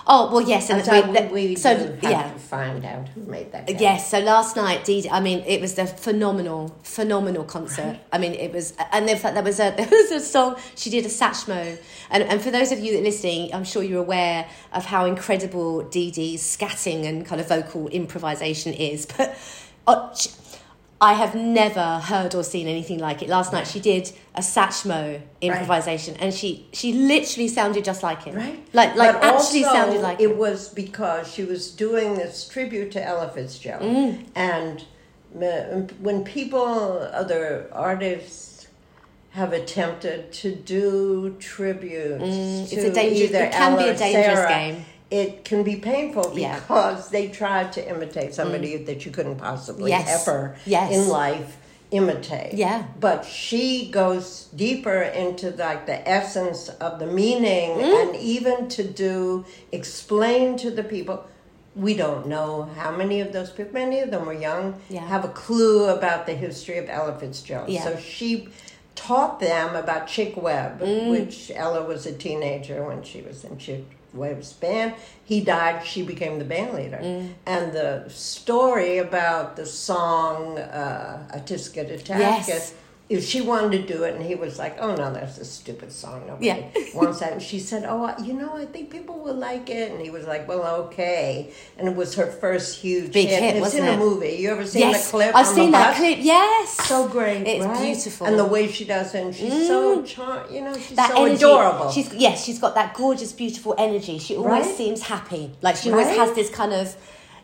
Oh 0.06 0.30
well, 0.32 0.42
yes, 0.42 0.70
and 0.70 0.84
So 0.84 1.02
we, 1.02 1.20
we, 1.20 1.48
we 1.48 1.56
so 1.56 1.98
yeah. 2.02 2.34
to 2.34 2.40
find 2.40 2.84
out 2.84 3.08
who 3.10 3.22
made 3.22 3.52
that. 3.54 3.68
Gown. 3.68 3.78
Yes, 3.80 4.10
so 4.12 4.20
last 4.20 4.56
night, 4.56 4.84
Dee, 4.84 5.08
I 5.10 5.22
mean, 5.22 5.40
it 5.48 5.62
was 5.62 5.78
a 5.80 5.88
phenomenal, 5.88 6.76
phenomenal 6.84 7.46
concert. 7.46 8.00
I 8.12 8.18
mean, 8.18 8.34
it 8.34 8.52
was, 8.52 8.74
and 8.92 9.10
in 9.10 9.18
fact, 9.18 9.36
there 9.36 9.44
was 9.44 9.60
a 9.60 9.72
there 9.78 9.88
was 9.88 10.12
a 10.12 10.20
song 10.20 10.58
she 10.76 10.90
did 10.90 11.06
a 11.06 11.10
Satchmo, 11.10 11.78
and 12.10 12.24
and 12.24 12.42
for 12.42 12.52
those 12.52 12.72
of 12.72 12.80
you 12.80 12.94
that 12.94 13.00
are 13.00 13.04
listening, 13.04 13.54
I'm 13.54 13.64
sure 13.64 13.82
you're 13.82 14.02
aware 14.02 14.46
of 14.74 14.86
how 14.86 15.06
incredible 15.06 15.84
Dee 15.84 16.12
Dee's 16.12 16.44
scatting 16.44 17.06
and 17.06 17.26
kind 17.26 17.40
of 17.40 17.48
vocal 17.48 17.88
improvisation 17.88 18.74
is. 18.74 19.06
But 19.06 19.38
uh, 19.88 20.16
I 21.10 21.14
have 21.14 21.34
never 21.36 21.88
heard 22.12 22.34
or 22.34 22.44
seen 22.54 22.68
anything 22.76 23.00
like 23.08 23.22
it. 23.24 23.28
Last 23.38 23.52
night 23.56 23.68
she 23.68 23.80
did 23.92 24.06
a 24.36 24.40
Satchmo 24.56 25.02
improvisation, 25.42 26.16
and 26.24 26.34
she 26.40 26.50
she 26.80 26.94
literally 26.94 27.50
sounded 27.58 27.84
just 27.92 28.02
like 28.10 28.22
him, 28.24 28.36
Right. 28.36 28.60
Like 28.80 28.96
like 28.96 29.14
But 29.22 29.24
actually 29.34 29.64
sounded 29.64 30.02
like 30.02 30.20
it 30.22 30.30
him. 30.32 30.38
was 30.38 30.70
because 30.84 31.24
she 31.34 31.44
was 31.44 31.62
doing 31.86 32.10
this 32.22 32.48
tribute 32.54 32.90
to 32.96 33.00
Ella 33.12 33.28
Fitzgerald, 33.36 33.84
Mm. 33.84 34.26
and 34.36 34.76
when 36.08 36.24
people, 36.24 36.64
other 37.22 37.44
artists, 37.74 38.68
have 39.32 39.52
attempted 39.52 40.32
to 40.42 40.50
do 40.76 41.36
tributes 41.40 42.24
Mm, 42.24 42.72
it's 42.72 42.98
a 42.98 43.04
either 43.24 43.44
it 43.46 43.52
can 43.52 43.78
be 43.78 43.88
a 43.90 43.98
dangerous 43.98 44.38
Sarah, 44.40 44.48
game. 44.58 44.86
It 45.12 45.44
can 45.46 45.64
be 45.64 45.76
painful 45.76 46.32
Yeah. 46.38 46.56
because 46.56 47.10
they 47.10 47.28
tried 47.28 47.72
to 47.74 47.88
imitate 47.88 48.34
somebody 48.34 48.78
that 48.78 49.06
you 49.06 49.12
couldn't 49.12 49.36
possibly 49.36 49.92
Yes. 49.92 50.28
ever 50.28 50.56
Yes. 50.66 50.92
in 50.92 51.08
life 51.10 51.58
imitate. 51.92 52.54
Yeah. 52.56 52.86
But 53.00 53.24
she 53.24 53.92
goes 53.92 54.48
deeper 54.56 55.02
into 55.04 55.52
like 55.52 55.86
the 55.86 56.08
essence 56.10 56.70
of 56.70 56.98
the 56.98 57.06
meaning 57.06 57.78
Mm. 57.78 58.02
and 58.02 58.16
even 58.16 58.68
to 58.70 58.84
do 58.84 59.46
explain 59.72 60.58
to 60.58 60.72
the 60.72 60.84
people 60.84 61.24
we 61.76 61.96
don't 61.96 62.28
know 62.28 62.70
how 62.78 62.92
many 62.92 63.20
of 63.20 63.32
those 63.34 63.50
people 63.50 63.74
many 63.74 64.00
of 64.00 64.10
them 64.12 64.26
were 64.28 64.34
young 64.34 64.80
Yeah. 64.90 65.02
have 65.08 65.26
a 65.26 65.30
clue 65.30 65.86
about 65.90 66.26
the 66.28 66.34
history 66.34 66.78
of 66.78 66.88
Ella 66.90 67.16
Fitzgerald. 67.20 67.68
Yeah. 67.70 67.84
So 67.84 67.98
she 67.98 68.50
taught 68.96 69.40
them 69.40 69.76
about 69.76 70.06
Chick 70.08 70.34
Webb, 70.40 70.82
Mm. 70.82 71.10
which 71.10 71.52
Ella 71.56 71.84
was 71.84 72.06
a 72.06 72.12
teenager 72.12 72.84
when 72.84 73.02
she 73.04 73.22
was 73.22 73.44
in 73.44 73.58
Chick 73.58 73.86
Webb's 74.14 74.54
band. 74.54 74.94
He 75.24 75.42
died, 75.42 75.86
she 75.86 76.04
became 76.04 76.40
the 76.40 76.46
band 76.46 76.74
leader. 76.74 77.00
Mm. 77.02 77.34
And 77.46 77.74
the 77.74 78.06
story 78.10 78.98
about 78.98 79.56
the 79.56 79.66
song 79.66 80.58
uh, 80.58 81.28
A 81.34 81.40
Tisket 81.40 81.90
a 81.90 82.20
Yes. 82.20 82.74
If 83.10 83.26
she 83.26 83.42
wanted 83.42 83.86
to 83.86 83.94
do 83.94 84.04
it, 84.04 84.16
and 84.16 84.24
he 84.24 84.34
was 84.34 84.58
like, 84.58 84.78
"Oh 84.80 84.96
no, 84.96 85.12
that's 85.14 85.38
a 85.38 85.44
stupid 85.46 85.92
song. 85.92 86.24
Nobody 86.26 86.48
Yeah. 86.48 86.62
wants 86.96 87.20
that." 87.20 87.34
And 87.34 87.42
she 87.42 87.60
said, 87.60 87.84
"Oh, 87.88 88.14
you 88.24 88.32
know, 88.34 88.56
I 88.56 88.66
think 88.66 88.90
people 88.90 89.20
will 89.20 89.36
like 89.36 89.70
it." 89.70 89.92
And 89.92 90.00
he 90.02 90.10
was 90.10 90.26
like, 90.26 90.48
"Well, 90.48 90.64
okay." 90.86 91.52
And 91.78 91.88
it 91.90 91.96
was 91.96 92.16
her 92.16 92.28
first 92.28 92.80
huge 92.80 93.12
Big 93.12 93.28
hit, 93.28 93.44
And 93.56 93.64
it's 93.66 93.76
in 93.76 93.84
it? 93.86 93.96
a 93.96 93.98
movie. 93.98 94.38
You 94.40 94.52
ever 94.52 94.66
seen 94.66 94.82
yes, 94.84 95.06
the 95.06 95.12
clip? 95.18 95.36
I've 95.36 95.46
seen 95.46 95.72
that 95.72 95.90
bus? 95.92 95.98
clip. 95.98 96.20
Yes, 96.22 96.88
So 96.88 97.08
great, 97.10 97.46
It's 97.46 97.66
right? 97.66 97.82
beautiful. 97.82 98.26
Mm. 98.26 98.30
and 98.30 98.40
the 98.40 98.46
way 98.46 98.68
she 98.72 98.86
does 98.86 99.14
it, 99.14 99.22
and 99.26 99.36
she's 99.36 99.68
so 99.68 100.02
char- 100.04 100.46
you 100.50 100.62
know, 100.62 100.74
she's 100.74 100.96
that 100.96 101.12
so 101.12 101.26
energy. 101.26 101.36
adorable. 101.36 101.92
She's 101.92 102.12
yes, 102.14 102.44
she's 102.46 102.58
got 102.58 102.74
that 102.76 102.94
gorgeous, 102.94 103.34
beautiful 103.34 103.76
energy. 103.78 104.18
She 104.18 104.38
always 104.38 104.66
Right? 104.66 104.76
seems 104.78 105.02
happy. 105.02 105.52
Like 105.62 105.76
she 105.76 105.92
always 105.92 106.08
has 106.08 106.34
this 106.34 106.50
kind 106.50 106.74
of 106.74 106.96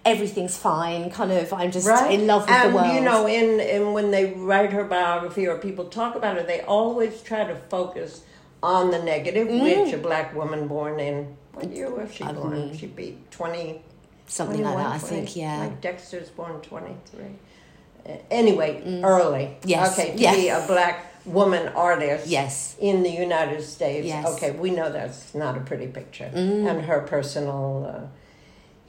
everything's 0.05 0.57
fine. 0.57 1.09
Kind 1.11 1.31
of 1.31 1.51
I'm 1.53 1.71
just 1.71 1.87
right? 1.87 2.11
in 2.11 2.27
love 2.27 2.41
with 2.43 2.51
and, 2.51 2.71
the 2.71 2.75
world. 2.75 2.93
you 2.93 3.01
know, 3.01 3.27
in, 3.27 3.59
in 3.59 3.93
when 3.93 4.11
they 4.11 4.33
write 4.33 4.71
her 4.73 4.83
biography 4.83 5.47
or 5.47 5.57
people 5.57 5.85
talk 5.85 6.15
about 6.15 6.37
her, 6.37 6.43
they 6.43 6.61
always 6.61 7.21
try 7.21 7.43
to 7.45 7.55
focus 7.69 8.23
on 8.61 8.91
the 8.91 9.01
negative, 9.01 9.47
Mm. 9.47 9.83
which 9.85 9.93
a 9.93 9.97
black 9.97 10.35
woman 10.35 10.67
born 10.67 10.99
in 10.99 11.35
what 11.53 11.71
year 11.71 11.89
was 11.89 12.13
she 12.13 12.23
born? 12.23 12.75
She'd 12.77 12.95
be 12.95 13.17
twenty. 13.31 13.81
something 14.27 14.61
like 14.61 14.73
21, 14.73 14.83
that. 14.83 14.95
I 14.95 14.97
think 14.99 15.35
yeah. 15.35 15.57
Like 15.59 15.81
Dexter's 15.81 16.29
born 16.29 16.61
23. 16.61 17.25
Uh, 18.05 18.11
anyway, 18.29 18.81
early. 19.03 19.45
Mm. 19.45 19.55
Yes, 19.65 19.97
Okay, 19.99 20.11
to 20.15 20.17
yeah. 20.21 20.35
be 20.35 20.49
a 20.49 20.63
black 20.67 21.05
woman 21.25 21.67
artist 21.69 22.27
Yes. 22.27 22.75
in 22.79 23.03
the 23.03 23.09
United 23.09 23.61
States. 23.63 24.05
Yes. 24.07 24.25
Mm. 24.25 24.33
Okay, 24.35 24.51
we 24.51 24.69
know 24.71 24.91
that's 24.91 25.33
not 25.35 25.57
a 25.57 25.61
pretty 25.61 25.87
picture. 25.87 26.29
And 26.33 26.81
her 26.83 27.01
personal 27.01 27.85
uh, 28.03 28.07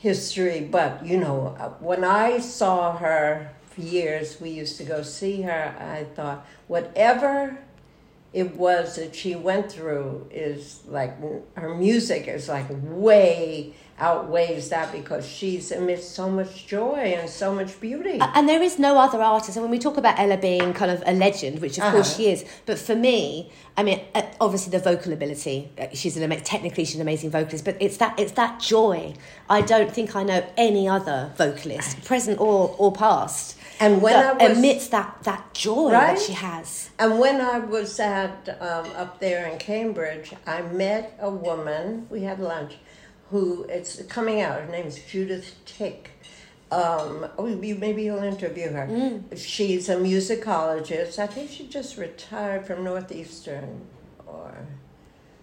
history. 0.00 0.60
But, 0.60 1.06
you 1.06 1.18
know, 1.18 1.54
uh, 1.58 1.68
when 1.78 2.04
I 2.04 2.40
saw 2.40 2.96
her 2.96 3.52
for 3.66 3.82
years, 3.82 4.40
we 4.40 4.50
used 4.50 4.76
to 4.78 4.84
go 4.84 5.02
see 5.02 5.42
her, 5.42 5.74
I 5.78 6.04
thought, 6.14 6.46
whatever 6.66 7.58
it 8.32 8.56
was 8.56 8.96
that 8.96 9.14
she 9.14 9.34
went 9.34 9.70
through 9.70 10.26
is 10.30 10.82
like 10.86 11.16
her 11.54 11.74
music 11.74 12.28
is 12.28 12.48
like 12.48 12.66
way 12.70 13.74
outweighs 14.00 14.68
that 14.70 14.90
because 14.92 15.26
she's 15.28 15.70
amidst 15.70 16.14
so 16.14 16.28
much 16.28 16.66
joy 16.66 17.14
and 17.18 17.28
so 17.28 17.54
much 17.54 17.78
beauty. 17.80 18.18
And 18.20 18.48
there 18.48 18.62
is 18.62 18.78
no 18.78 18.98
other 18.98 19.20
artist. 19.22 19.56
And 19.56 19.62
when 19.62 19.70
we 19.70 19.78
talk 19.78 19.96
about 19.96 20.18
Ella 20.18 20.36
being 20.38 20.72
kind 20.72 20.90
of 20.90 21.02
a 21.06 21.12
legend, 21.12 21.60
which 21.60 21.78
of 21.78 21.84
course 21.92 22.08
Uh-huh. 22.10 22.16
she 22.16 22.30
is, 22.32 22.44
but 22.66 22.78
for 22.78 22.96
me, 22.96 23.50
I 23.76 23.82
mean, 23.82 24.00
uh, 24.14 24.22
obviously 24.40 24.70
the 24.70 24.78
vocal 24.78 25.12
ability. 25.12 25.70
uh, 25.78 25.86
She's 25.92 26.16
an 26.16 26.30
technically 26.42 26.84
she's 26.84 26.96
an 26.96 27.02
amazing 27.02 27.30
vocalist, 27.30 27.64
but 27.64 27.76
it's 27.80 27.98
that 27.98 28.18
it's 28.18 28.32
that 28.32 28.60
joy. 28.60 29.14
I 29.48 29.60
don't 29.60 29.90
think 29.92 30.16
I 30.16 30.22
know 30.22 30.42
any 30.56 30.88
other 30.88 31.32
vocalist, 31.36 32.02
present 32.04 32.40
or 32.40 32.74
or 32.78 32.92
past, 32.92 33.56
And 33.78 34.02
when 34.02 34.12
that 34.14 34.40
I 34.40 34.48
was- 34.48 34.58
emits 34.58 34.88
that 34.88 35.08
that 35.24 35.42
joy 35.54 35.90
Right? 35.92 36.16
that 36.16 36.20
she 36.26 36.32
has. 36.32 36.90
And 36.98 37.18
when 37.18 37.40
I 37.40 37.58
was 37.76 37.98
at 38.00 38.48
um, 38.60 38.86
up 39.02 39.20
there 39.20 39.46
in 39.50 39.58
Cambridge, 39.58 40.32
I 40.46 40.62
met 40.62 41.04
a 41.20 41.30
woman. 41.30 42.06
We 42.10 42.20
had 42.22 42.38
lunch, 42.40 42.72
who 43.30 43.64
it's 43.68 44.02
coming 44.04 44.40
out. 44.40 44.60
Her 44.60 44.66
name 44.70 44.86
is 44.86 44.98
Judith 45.04 45.54
Tick. 45.64 46.10
Um, 46.70 47.26
oh, 47.36 47.46
maybe 47.46 48.02
you'll 48.02 48.22
interview 48.22 48.70
her. 48.70 49.20
She's 49.36 49.88
a 49.88 49.96
musicologist. 49.96 51.18
I 51.18 51.26
think 51.26 51.50
she 51.50 51.66
just 51.66 51.96
retired 51.96 52.66
from 52.66 52.84
Northeastern 52.84 53.82
or 54.26 54.54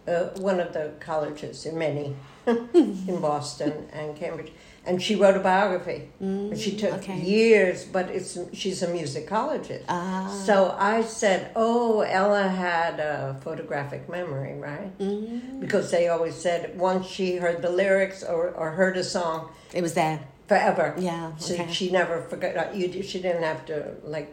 uh, 0.08 0.30
one 0.40 0.60
of 0.60 0.72
the 0.74 0.94
colleges, 1.00 1.66
in 1.66 1.78
many, 1.78 2.16
in 2.48 3.20
Boston 3.20 3.88
and 3.92 4.16
Cambridge. 4.16 4.52
And 4.88 5.04
she 5.04 5.16
wrote 5.16 5.36
a 5.36 5.42
biography. 5.42 6.08
And 6.22 6.58
she 6.58 6.72
took 6.78 6.94
okay. 6.94 7.20
years, 7.20 7.84
but 7.84 8.06
it's 8.10 8.38
she's 8.54 8.82
a 8.82 8.88
musicologist. 8.88 9.84
Ah. 9.90 10.28
So 10.46 10.74
I 10.80 11.02
said, 11.04 11.52
"Oh, 11.56 12.02
Ella 12.02 12.48
had 12.48 13.00
a 13.02 13.36
photographic 13.44 14.08
memory, 14.10 14.54
right? 14.58 14.98
Mm. 14.98 15.60
Because 15.60 15.92
they 15.92 16.08
always 16.08 16.36
said 16.36 16.80
once 16.80 17.06
she 17.06 17.36
heard 17.36 17.62
the 17.62 17.70
lyrics 17.70 18.24
or, 18.24 18.50
or 18.52 18.72
heard 18.72 18.96
a 18.98 19.04
song, 19.04 19.50
It 19.74 19.82
was 19.82 19.94
there. 19.94 20.20
forever. 20.48 20.96
Yeah, 20.98 21.36
So 21.38 21.54
okay. 21.54 21.68
she 21.72 21.92
never 21.92 22.22
forgot. 22.22 22.56
uh, 22.56 22.72
You 22.74 23.04
she 23.04 23.20
didn't 23.22 23.44
have 23.44 23.66
to 23.66 23.96
like 24.06 24.32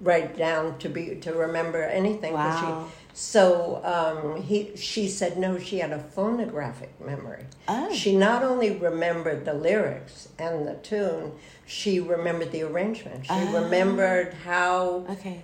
write 0.00 0.36
down 0.36 0.78
to 0.78 0.88
be 0.88 1.16
to 1.24 1.32
remember 1.32 1.82
anything. 1.82 2.32
Wow. 2.32 2.54
She, 2.60 2.68
so 3.18 3.80
um, 3.82 4.42
he 4.42 4.76
she 4.76 5.08
said 5.08 5.38
no. 5.38 5.58
She 5.58 5.78
had 5.78 5.90
a 5.90 5.98
phonographic 5.98 6.90
memory. 7.00 7.46
Oh. 7.66 7.90
She 7.94 8.14
not 8.14 8.42
only 8.42 8.70
remembered 8.76 9.46
the 9.46 9.54
lyrics 9.54 10.28
and 10.38 10.68
the 10.68 10.74
tune, 10.74 11.32
she 11.64 11.98
remembered 11.98 12.52
the 12.52 12.62
arrangement. 12.62 13.24
She 13.24 13.32
Ah. 13.32 13.62
remembered 13.62 14.34
how 14.44 15.06
Okay. 15.10 15.40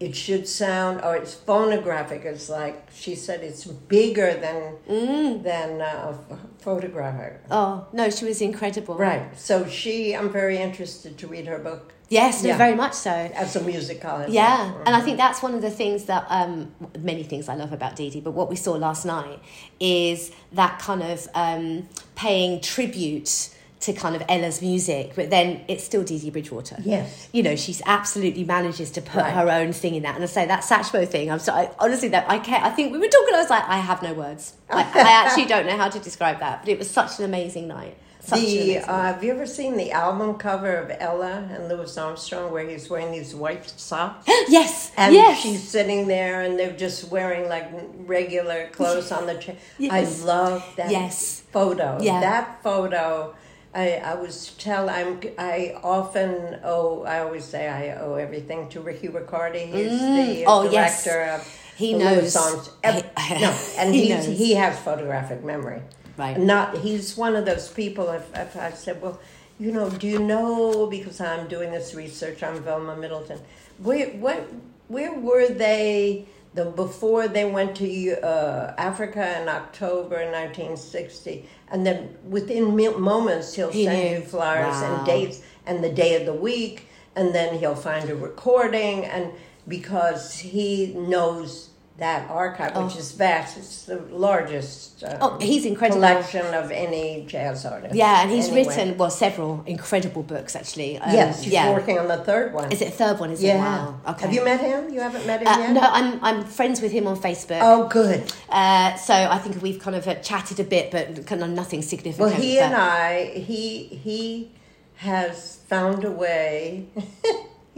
It 0.00 0.14
should 0.14 0.46
sound 0.46 1.00
or 1.02 1.16
it's 1.16 1.34
phonographic 1.34 2.22
it's 2.24 2.48
like 2.48 2.86
she 2.92 3.14
said 3.16 3.40
it's 3.42 3.64
bigger 3.66 4.32
than 4.34 4.74
Mm. 4.88 5.42
than 5.42 5.80
uh, 5.80 6.16
ph- 6.28 6.40
photographic 6.58 7.40
Oh 7.50 7.86
no, 7.92 8.08
she 8.10 8.24
was 8.24 8.40
incredible. 8.40 8.94
right 8.96 9.36
so 9.38 9.66
she 9.66 10.14
i'm 10.14 10.30
very 10.30 10.58
interested 10.58 11.18
to 11.18 11.26
read 11.26 11.46
her 11.46 11.58
book 11.58 11.92
Yes, 12.10 12.42
no, 12.42 12.48
Yeah. 12.48 12.56
very 12.56 12.74
much 12.74 12.94
so. 12.94 13.10
as 13.10 13.54
a 13.56 13.60
musicologist 13.60 14.32
Yeah, 14.32 14.72
and 14.86 14.96
I 14.96 15.00
think 15.02 15.18
that's 15.18 15.42
one 15.42 15.54
of 15.54 15.60
the 15.60 15.70
things 15.70 16.04
that 16.06 16.24
um, 16.30 16.72
many 16.98 17.22
things 17.22 17.50
I 17.50 17.54
love 17.54 17.70
about 17.74 17.96
Dee 17.96 18.08
Dee, 18.08 18.22
but 18.22 18.32
what 18.32 18.48
we 18.48 18.56
saw 18.56 18.72
last 18.88 19.04
night 19.04 19.38
is 19.78 20.30
that 20.52 20.78
kind 20.78 21.02
of 21.02 21.28
um, 21.34 21.86
paying 22.14 22.62
tribute 22.62 23.50
to 23.80 23.92
kind 23.92 24.16
of 24.16 24.22
Ella's 24.28 24.60
music, 24.60 25.12
but 25.14 25.30
then 25.30 25.60
it's 25.68 25.84
still 25.84 26.02
Dee 26.02 26.18
Dee 26.18 26.30
Bridgewater. 26.30 26.76
Yes. 26.82 27.28
you 27.32 27.42
know, 27.44 27.54
she's 27.54 27.80
absolutely 27.86 28.42
manages 28.44 28.90
to 28.92 29.00
put 29.00 29.22
Right. 29.22 29.32
her 29.32 29.48
own 29.50 29.72
thing 29.72 29.94
in 29.94 30.02
that. 30.02 30.16
And 30.16 30.24
I 30.24 30.26
say 30.26 30.46
that 30.46 30.64
Satchmo 30.64 31.06
thing. 31.06 31.30
I'm 31.30 31.38
sorry, 31.38 31.68
honestly, 31.78 32.08
that 32.08 32.28
I 32.28 32.38
can't. 32.40 32.64
I 32.64 32.70
think 32.70 32.92
we 32.92 32.98
were 32.98 33.06
talking. 33.06 33.34
I 33.34 33.38
was 33.40 33.50
like, 33.50 33.64
I 33.68 33.78
have 33.78 34.02
no 34.02 34.14
words. 34.14 34.54
I, 34.68 34.80
I 34.94 35.24
actually 35.24 35.46
don't 35.46 35.66
know 35.66 35.76
how 35.76 35.88
to 35.88 35.98
describe 36.00 36.40
that, 36.40 36.62
but 36.62 36.68
it 36.68 36.78
was 36.78 36.90
such 36.90 37.18
an 37.20 37.24
amazing 37.24 37.68
night. 37.68 37.96
Such 38.20 38.40
the 38.40 38.46
amazing 38.74 38.82
uh, 38.90 39.02
have 39.04 39.22
you 39.24 39.30
ever 39.32 39.46
seen 39.46 39.76
the 39.76 39.92
album 39.92 40.34
cover 40.34 40.74
of 40.76 40.90
Ella 40.98 41.48
and 41.50 41.68
Louis 41.68 41.96
Armstrong 41.96 42.50
where 42.52 42.68
he's 42.68 42.90
wearing 42.90 43.12
these 43.12 43.32
white 43.34 43.66
socks? 43.78 44.24
yes, 44.48 44.90
And 44.98 45.14
yes. 45.14 45.40
she's 45.40 45.66
sitting 45.66 46.08
there 46.08 46.42
and 46.42 46.58
they're 46.58 46.72
just 46.76 47.10
wearing 47.12 47.48
like 47.48 47.70
regular 48.06 48.68
clothes 48.70 49.12
on 49.12 49.26
the 49.26 49.36
chair. 49.36 49.56
Yes. 49.78 50.20
I 50.22 50.24
love 50.26 50.64
that 50.76 50.90
Yes. 50.90 51.42
photo. 51.52 51.98
Yeah. 52.02 52.20
That 52.20 52.62
photo. 52.62 53.34
I, 53.74 53.96
I 53.96 54.14
was 54.14 54.52
tell 54.58 54.88
I'm 54.88 55.20
I 55.38 55.78
often 55.82 56.58
owe 56.64 57.02
I 57.04 57.20
always 57.20 57.44
say 57.44 57.68
I 57.68 57.96
owe 58.00 58.14
everything 58.14 58.68
to 58.70 58.80
Ricky 58.80 59.08
Riccardi. 59.08 59.66
He's 59.66 59.92
mm. 59.92 60.16
the 60.36 60.44
Oh, 60.46 60.62
director 60.62 61.10
yes. 61.10 61.40
of 61.40 61.76
He 61.76 61.92
the 61.92 61.98
knows. 61.98 62.34
Armstrong. 62.36 62.94
He- 62.94 63.34
no, 63.40 63.58
and 63.76 63.94
he 63.94 64.08
knows. 64.08 64.26
he 64.26 64.54
has 64.54 64.78
photographic 64.78 65.44
memory. 65.44 65.82
Right. 66.16 66.38
Not 66.38 66.78
he's 66.78 67.16
one 67.16 67.36
of 67.36 67.44
those 67.44 67.68
people. 67.68 68.08
If, 68.10 68.34
if 68.34 68.56
I 68.56 68.70
said, 68.72 69.00
well, 69.00 69.20
you 69.60 69.70
know, 69.70 69.90
do 69.90 70.06
you 70.08 70.18
know 70.18 70.86
because 70.86 71.20
I'm 71.20 71.46
doing 71.46 71.70
this 71.70 71.94
research 71.94 72.42
on 72.42 72.60
Velma 72.60 72.96
Middleton, 72.96 73.38
where 73.78 74.08
what 74.10 74.48
where 74.88 75.12
were 75.14 75.48
they 75.48 76.26
the 76.54 76.64
before 76.64 77.28
they 77.28 77.44
went 77.50 77.76
to 77.76 78.20
uh, 78.24 78.74
Africa 78.78 79.40
in 79.42 79.48
October 79.48 80.16
1960, 80.30 81.48
and 81.70 81.86
then 81.86 82.16
within 82.28 82.74
moments 82.98 83.54
he'll 83.54 83.70
He 83.70 83.84
send 83.84 84.02
knew. 84.02 84.16
you 84.16 84.20
flowers 84.22 84.80
Wow. 84.82 84.96
and 84.98 85.06
dates 85.06 85.42
and 85.66 85.84
the 85.84 85.90
day 85.90 86.14
of 86.16 86.24
the 86.26 86.32
week, 86.34 86.86
and 87.14 87.34
then 87.34 87.58
he'll 87.58 87.74
find 87.74 88.08
a 88.10 88.14
recording, 88.14 89.04
and 89.04 89.32
because 89.66 90.38
he 90.38 90.94
knows 90.94 91.67
that 91.98 92.30
archive, 92.30 92.76
which 92.76 92.96
is 92.96 93.10
vast, 93.10 93.56
it's 93.58 93.82
the 93.86 93.96
largest. 94.12 95.02
Um, 95.02 95.16
Oh, 95.20 95.38
he's 95.40 95.64
incredible. 95.66 96.00
Collection 96.00 96.46
of 96.54 96.70
any 96.70 97.24
jazz 97.26 97.66
artist. 97.66 97.92
Yeah, 97.94 98.22
and 98.22 98.30
he's 98.30 98.48
Anyway. 98.48 98.68
written 98.68 98.96
well 98.96 99.10
several 99.10 99.64
incredible 99.66 100.22
books 100.22 100.54
actually. 100.54 100.98
Um, 100.98 101.12
Yes, 101.12 101.42
he's 101.42 101.52
yeah. 101.52 101.72
working 101.72 101.98
on 101.98 102.06
the 102.06 102.18
third 102.18 102.54
one. 102.54 102.70
Is 102.70 102.82
it 102.82 102.94
third 102.94 103.18
one? 103.18 103.30
Is 103.32 103.42
it? 103.42 103.48
Yeah. 103.48 103.58
Wow. 103.58 104.00
Okay. 104.10 104.22
Have 104.26 104.32
you 104.32 104.44
met 104.44 104.60
him? 104.60 104.94
You 104.94 105.00
haven't 105.00 105.26
met 105.26 105.40
him 105.40 105.48
Uh, 105.48 105.58
yet. 105.58 105.72
no, 105.72 105.80
I'm 105.80 106.24
I'm 106.24 106.44
friends 106.44 106.80
with 106.80 106.92
him 106.92 107.06
on 107.08 107.16
Facebook. 107.16 107.58
Oh, 107.62 107.88
good. 107.88 108.32
Uh, 108.48 108.94
so 108.96 109.12
I 109.14 109.38
think 109.38 109.60
we've 109.60 109.80
kind 109.80 109.96
of 109.96 110.06
uh, 110.06 110.14
chatted 110.16 110.60
a 110.60 110.64
bit, 110.64 110.92
but 110.92 111.26
kind 111.26 111.42
of 111.42 111.50
nothing 111.50 111.82
significant. 111.82 112.30
Well, 112.30 112.40
he 112.40 112.56
but- 112.56 112.62
and 112.66 112.74
I, 112.76 113.24
he 113.34 113.84
he 114.04 114.52
has 114.98 115.56
found 115.68 116.04
a 116.04 116.10
way. 116.12 116.86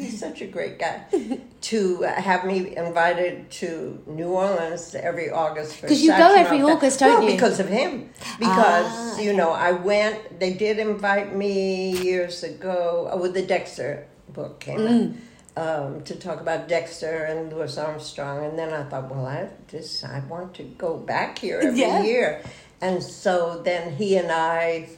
he's 0.01 0.19
such 0.19 0.41
a 0.41 0.47
great 0.47 0.79
guy 0.79 1.03
to 1.61 2.05
uh, 2.05 2.13
have 2.29 2.45
me 2.45 2.77
invited 2.77 3.51
to 3.61 4.03
New 4.07 4.29
Orleans 4.29 4.95
every 4.95 5.31
August 5.31 5.77
for 5.77 5.87
'Cause 5.89 6.01
you 6.01 6.11
go 6.11 6.35
every. 6.35 6.63
August, 6.63 7.01
don't 7.01 7.21
well, 7.21 7.25
you? 7.29 7.33
because 7.37 7.61
of 7.61 7.69
him. 7.69 8.11
Because 8.39 8.87
Ah, 8.89 9.19
you 9.21 9.33
know, 9.33 9.51
I 9.51 9.73
went. 9.73 10.41
They 10.41 10.53
did 10.55 10.79
invite 10.79 11.35
me 11.37 11.91
years 11.93 12.43
ago. 12.43 13.11
with 13.21 13.35
the 13.35 13.43
Dexter 13.43 14.07
book 14.33 14.61
came 14.61 14.79
Mm. 14.81 15.11
out. 15.11 15.17
um, 15.57 16.03
to 16.05 16.15
talk 16.15 16.41
about 16.41 16.69
Dexter 16.69 17.25
and 17.25 17.53
Louis 17.53 17.77
Armstrong, 17.77 18.45
and 18.47 18.59
then 18.59 18.73
I 18.73 18.85
thought, 18.85 19.11
well, 19.15 19.27
I 19.27 19.49
this 19.71 20.05
I 20.05 20.23
want 20.29 20.55
to 20.55 20.63
go 20.63 20.97
back 20.97 21.39
here 21.41 21.59
every 21.63 21.81
Yeah. 21.81 22.03
year, 22.03 22.41
and 22.81 23.03
so 23.03 23.61
then 23.63 23.93
he 24.01 24.17
and 24.17 24.31
I, 24.31 24.89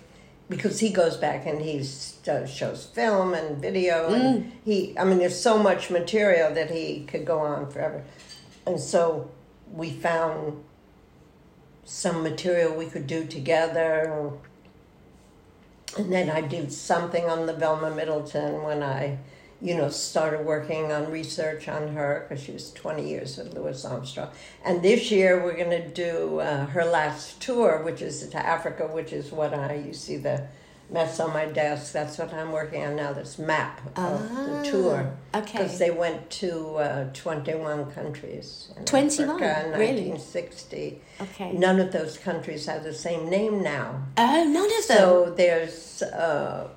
because 0.50 0.78
he 0.78 0.90
goes 0.90 1.16
back 1.16 1.46
and 1.46 1.60
he 1.62 1.82
does, 2.22 2.50
shows 2.50 2.84
film 2.86 3.34
and 3.34 3.58
video, 3.60 4.10
Mm. 4.10 4.14
and 4.14 4.52
he, 4.64 4.94
I 4.98 5.04
mean, 5.04 5.18
there's 5.18 5.38
so 5.40 5.58
much 5.58 5.90
material 5.90 6.52
that 6.54 6.70
he 6.70 7.04
could 7.04 7.24
go 7.24 7.38
on 7.40 7.70
forever, 7.70 8.04
and 8.66 8.78
so 8.80 9.30
we 9.72 9.90
found 9.90 10.62
some 11.84 12.22
material 12.22 12.74
we 12.74 12.86
could 12.86 13.06
do 13.06 13.24
together. 13.26 14.32
And 15.98 16.12
then 16.12 16.30
I 16.30 16.40
did 16.40 16.72
something 16.72 17.26
on 17.28 17.46
the 17.46 17.52
Velma 17.52 17.90
Middleton 17.94 18.62
when 18.62 18.82
I, 18.82 19.18
you 19.60 19.74
know, 19.76 19.88
started 19.90 20.46
working 20.46 20.90
on 20.90 21.10
research 21.10 21.68
on 21.68 21.88
her 21.94 22.26
because 22.28 22.42
she 22.44 22.52
was 22.52 22.72
20 22.72 23.06
years 23.06 23.36
with 23.36 23.52
Louis 23.52 23.84
Armstrong. 23.84 24.30
And 24.64 24.82
this 24.82 25.10
year 25.10 25.42
we're 25.44 25.56
going 25.56 25.70
to 25.70 25.88
do 25.88 26.38
uh, 26.38 26.66
her 26.66 26.84
last 26.84 27.42
tour, 27.42 27.82
which 27.82 28.00
is 28.00 28.26
to 28.26 28.38
Africa, 28.46 28.86
which 28.86 29.12
is 29.12 29.32
what 29.32 29.52
I, 29.52 29.74
you 29.74 29.92
see 29.92 30.16
the 30.16 30.46
mess 30.92 31.18
on 31.20 31.32
my 31.32 31.46
desk. 31.46 31.92
That's 31.92 32.18
what 32.18 32.32
I'm 32.34 32.52
working 32.52 32.84
on 32.84 32.96
now, 32.96 33.12
this 33.12 33.38
map 33.38 33.80
of 33.96 34.20
the 34.28 34.70
tour. 34.70 35.12
Ah, 35.34 35.38
okay. 35.38 35.58
Because 35.58 35.78
they 35.78 35.90
went 35.90 36.28
to 36.42 36.76
uh, 36.76 37.12
21 37.12 37.90
countries. 37.92 38.70
in 38.76 38.84
21? 38.84 39.42
Africa 39.42 39.64
in 39.66 39.70
Really? 39.80 40.10
1960. 40.10 41.00
Okay. 41.22 41.52
None 41.52 41.80
of 41.80 41.92
those 41.92 42.18
countries 42.18 42.66
have 42.66 42.84
the 42.84 42.92
same 42.94 43.28
name 43.30 43.62
now. 43.62 44.02
Oh, 44.18 44.44
none 44.44 44.64
of 44.66 44.86
them. 44.88 44.98
So 44.98 45.34
there's 45.36 46.02
uh, 46.02 46.68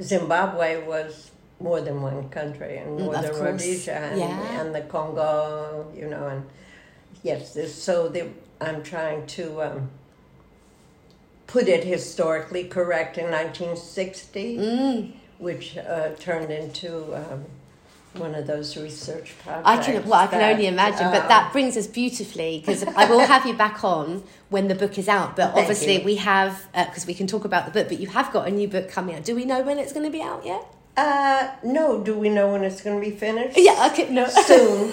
Zimbabwe 0.00 0.84
was 0.86 1.30
more 1.60 1.80
than 1.80 2.00
one 2.00 2.28
country, 2.28 2.78
and 2.78 3.00
Mm, 3.00 3.04
Northern. 3.06 3.44
Rhodesia, 3.44 3.92
and, 3.96 4.20
Yeah. 4.20 4.60
and 4.60 4.72
the 4.74 4.82
Congo, 4.82 5.90
you 5.92 6.06
know, 6.08 6.28
and 6.28 6.46
yes, 7.24 7.58
so 7.74 8.08
the, 8.08 8.28
I'm 8.60 8.84
trying 8.84 9.26
to 9.26 9.62
um, 9.62 9.90
put 11.48 11.66
it 11.66 11.82
historically 11.82 12.64
correct 12.64 13.18
in 13.18 13.24
1960, 13.24 14.56
Mm. 14.58 15.12
which 15.38 15.76
uh, 15.76 16.10
turned 16.20 16.52
into 16.52 17.14
um, 17.16 17.46
one 18.14 18.34
of 18.34 18.46
those 18.46 18.76
research 18.76 19.34
projects. 19.42 19.66
I 19.66 19.76
can 19.82 20.04
well, 20.04 20.20
I 20.20 20.26
can 20.26 20.38
that, 20.38 20.52
only 20.52 20.66
imagine, 20.66 21.10
but 21.10 21.22
um, 21.22 21.28
that 21.28 21.52
brings 21.52 21.76
us 21.76 21.86
beautifully 21.86 22.58
because 22.60 22.84
I 22.84 23.04
will 23.06 23.20
have 23.20 23.46
you 23.46 23.54
back 23.54 23.82
on 23.82 24.22
when 24.50 24.68
the 24.68 24.74
book 24.74 24.98
is 24.98 25.08
out. 25.08 25.36
But 25.36 25.54
obviously, 25.54 25.98
you. 25.98 26.04
we 26.04 26.16
have 26.16 26.66
because 26.72 27.06
we 27.06 27.14
can 27.14 27.26
talk 27.26 27.44
about 27.44 27.64
the 27.66 27.72
book. 27.72 27.88
But 27.88 27.98
you 27.98 28.08
have 28.08 28.32
got 28.32 28.46
a 28.46 28.50
new 28.50 28.68
book 28.68 28.88
coming 28.90 29.16
out. 29.16 29.24
Do 29.24 29.34
we 29.34 29.44
know 29.44 29.62
when 29.62 29.78
it's 29.78 29.92
going 29.92 30.06
to 30.06 30.12
be 30.12 30.22
out 30.22 30.44
yet? 30.44 30.62
Uh, 30.96 31.48
no, 31.62 32.02
do 32.02 32.18
we 32.18 32.28
know 32.28 32.52
when 32.52 32.64
it's 32.64 32.80
going 32.80 33.00
to 33.00 33.10
be 33.10 33.14
finished? 33.14 33.56
Yeah, 33.56 33.88
okay, 33.92 34.10
no. 34.10 34.26
soon, 34.28 34.92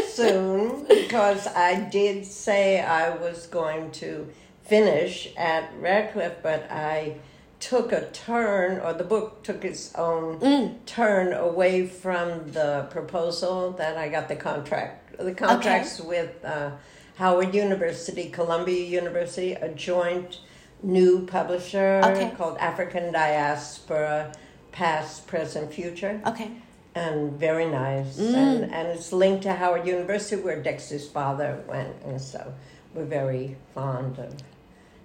soon, 0.08 0.84
because 0.88 1.46
I 1.46 1.88
did 1.90 2.26
say 2.26 2.80
I 2.80 3.10
was 3.16 3.46
going 3.46 3.92
to 3.92 4.28
finish 4.66 5.28
at 5.36 5.70
Radcliffe, 5.80 6.42
but 6.42 6.70
I 6.70 7.16
took 7.60 7.92
a 7.92 8.06
turn, 8.10 8.78
or 8.80 8.92
the 8.92 9.04
book 9.04 9.42
took 9.42 9.64
its 9.64 9.94
own 9.94 10.78
turn 10.84 11.32
away 11.32 11.86
from 11.86 12.50
the 12.52 12.86
proposal 12.90 13.72
that 13.72 13.96
I 13.96 14.08
got 14.08 14.28
the 14.28 14.36
contract. 14.36 15.16
The 15.18 15.32
contracts 15.34 16.00
with 16.00 16.44
uh, 16.44 16.72
Howard 17.16 17.54
University, 17.54 18.28
Columbia 18.28 18.84
University, 18.84 19.52
a 19.54 19.68
joint 19.70 20.40
new 20.82 21.24
publisher 21.26 22.02
Okay. 22.04 22.34
called 22.36 22.58
African 22.58 23.10
Diaspora 23.12 24.32
Past, 24.72 25.26
Present, 25.26 25.72
Future 25.72 26.20
Okay. 26.26 26.50
and 26.94 27.32
very 27.40 27.64
nice. 27.66 28.18
And, 28.18 28.64
and 28.70 28.88
it's 28.88 29.10
linked 29.14 29.44
to 29.44 29.54
Howard 29.54 29.86
University, 29.86 30.40
where 30.42 30.62
Dexter's 30.62 31.08
father 31.08 31.64
went, 31.66 31.94
and 32.04 32.20
so 32.20 32.52
we're 32.94 33.04
very 33.06 33.56
fond 33.74 34.18
of 34.18 34.34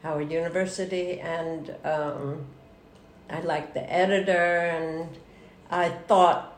Howard 0.03 0.31
University. 0.31 1.19
And 1.19 1.73
um, 1.83 2.45
I 3.29 3.41
liked 3.41 3.73
the 3.73 3.91
editor, 3.91 4.33
and 4.75 5.09
I 5.69 5.89
thought 5.89 6.57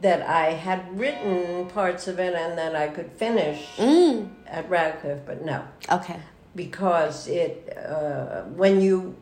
that 0.00 0.22
I 0.22 0.52
had 0.52 0.98
written 0.98 1.66
parts 1.68 2.06
of 2.08 2.18
it 2.18 2.34
and 2.34 2.56
that 2.56 2.74
I 2.76 2.88
could 2.88 3.10
finish 3.12 3.66
Mm. 3.76 4.30
at 4.46 4.68
Radcliffe, 4.70 5.20
but 5.26 5.44
no, 5.44 5.64
Okay. 5.90 6.16
because 6.54 7.26
it 7.28 7.76
uh, 7.76 8.42
when 8.56 8.80
you 8.80 9.14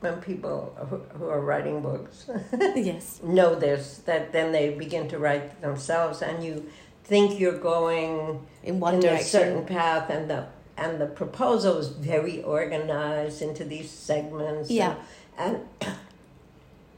when 0.00 0.20
people 0.20 0.76
who, 1.18 1.26
are 1.28 1.40
writing 1.40 1.80
books 1.80 2.26
yes. 2.76 3.20
know 3.22 3.54
this 3.54 3.98
that 4.04 4.32
then 4.32 4.52
they 4.52 4.70
begin 4.70 5.08
to 5.08 5.18
write 5.18 5.60
themselves 5.60 6.22
and 6.22 6.44
you 6.44 6.68
think 7.04 7.40
you're 7.40 7.58
going 7.58 8.46
In 8.62 8.78
one 8.78 8.94
in 8.96 9.04
a 9.06 9.22
certain 9.22 9.64
path 9.64 10.08
and 10.10 10.28
the 10.30 10.46
and 10.78 11.00
the 11.00 11.06
proposal 11.06 11.74
was 11.76 11.88
very 11.88 12.42
organized 12.42 13.42
into 13.42 13.64
these 13.64 13.90
segments 13.90 14.70
Yeah. 14.70 14.94
and, 15.36 15.60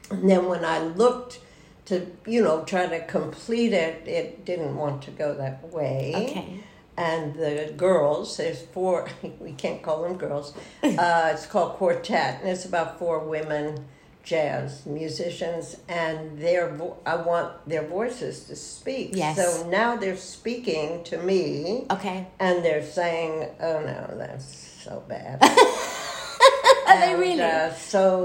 and 0.09 0.29
then 0.29 0.45
when 0.47 0.63
I 0.65 0.79
looked 0.79 1.39
to 1.85 2.07
you 2.25 2.41
know 2.43 2.63
try 2.63 2.85
to 2.87 2.99
complete 3.05 3.73
it 3.73 4.07
it 4.07 4.45
didn't 4.45 4.75
want 4.75 5.01
to 5.03 5.11
go 5.11 5.33
that 5.35 5.73
way 5.73 6.13
Okay. 6.15 6.59
and 6.95 7.33
the 7.35 7.73
girls 7.75 8.37
there's 8.37 8.61
four 8.61 9.09
we 9.39 9.51
can't 9.53 9.81
call 9.81 10.03
them 10.03 10.17
girls 10.17 10.53
uh, 10.83 11.29
it's 11.33 11.45
called 11.47 11.73
quartet 11.73 12.39
and 12.41 12.49
it's 12.49 12.65
about 12.65 12.99
four 12.99 13.19
women 13.19 13.85
jazz 14.23 14.85
musicians 14.85 15.77
and 15.89 16.37
their 16.39 16.69
vo- 16.75 16.97
i 17.05 17.15
want 17.15 17.51
their 17.67 17.83
voices 17.87 18.43
to 18.45 18.55
speak 18.55 19.09
Yes. 19.13 19.35
so 19.35 19.67
now 19.69 19.95
they're 19.95 20.17
speaking 20.17 21.03
to 21.05 21.17
me 21.17 21.85
Okay. 21.89 22.27
and 22.39 22.63
they're 22.63 22.85
saying 22.85 23.49
oh 23.59 23.79
no 23.81 24.15
that's 24.17 24.45
so 24.83 25.03
bad 25.07 25.41
Are 26.87 26.99
they 26.99 27.15
really? 27.15 27.41
uh, 27.41 27.71
so 27.73 28.23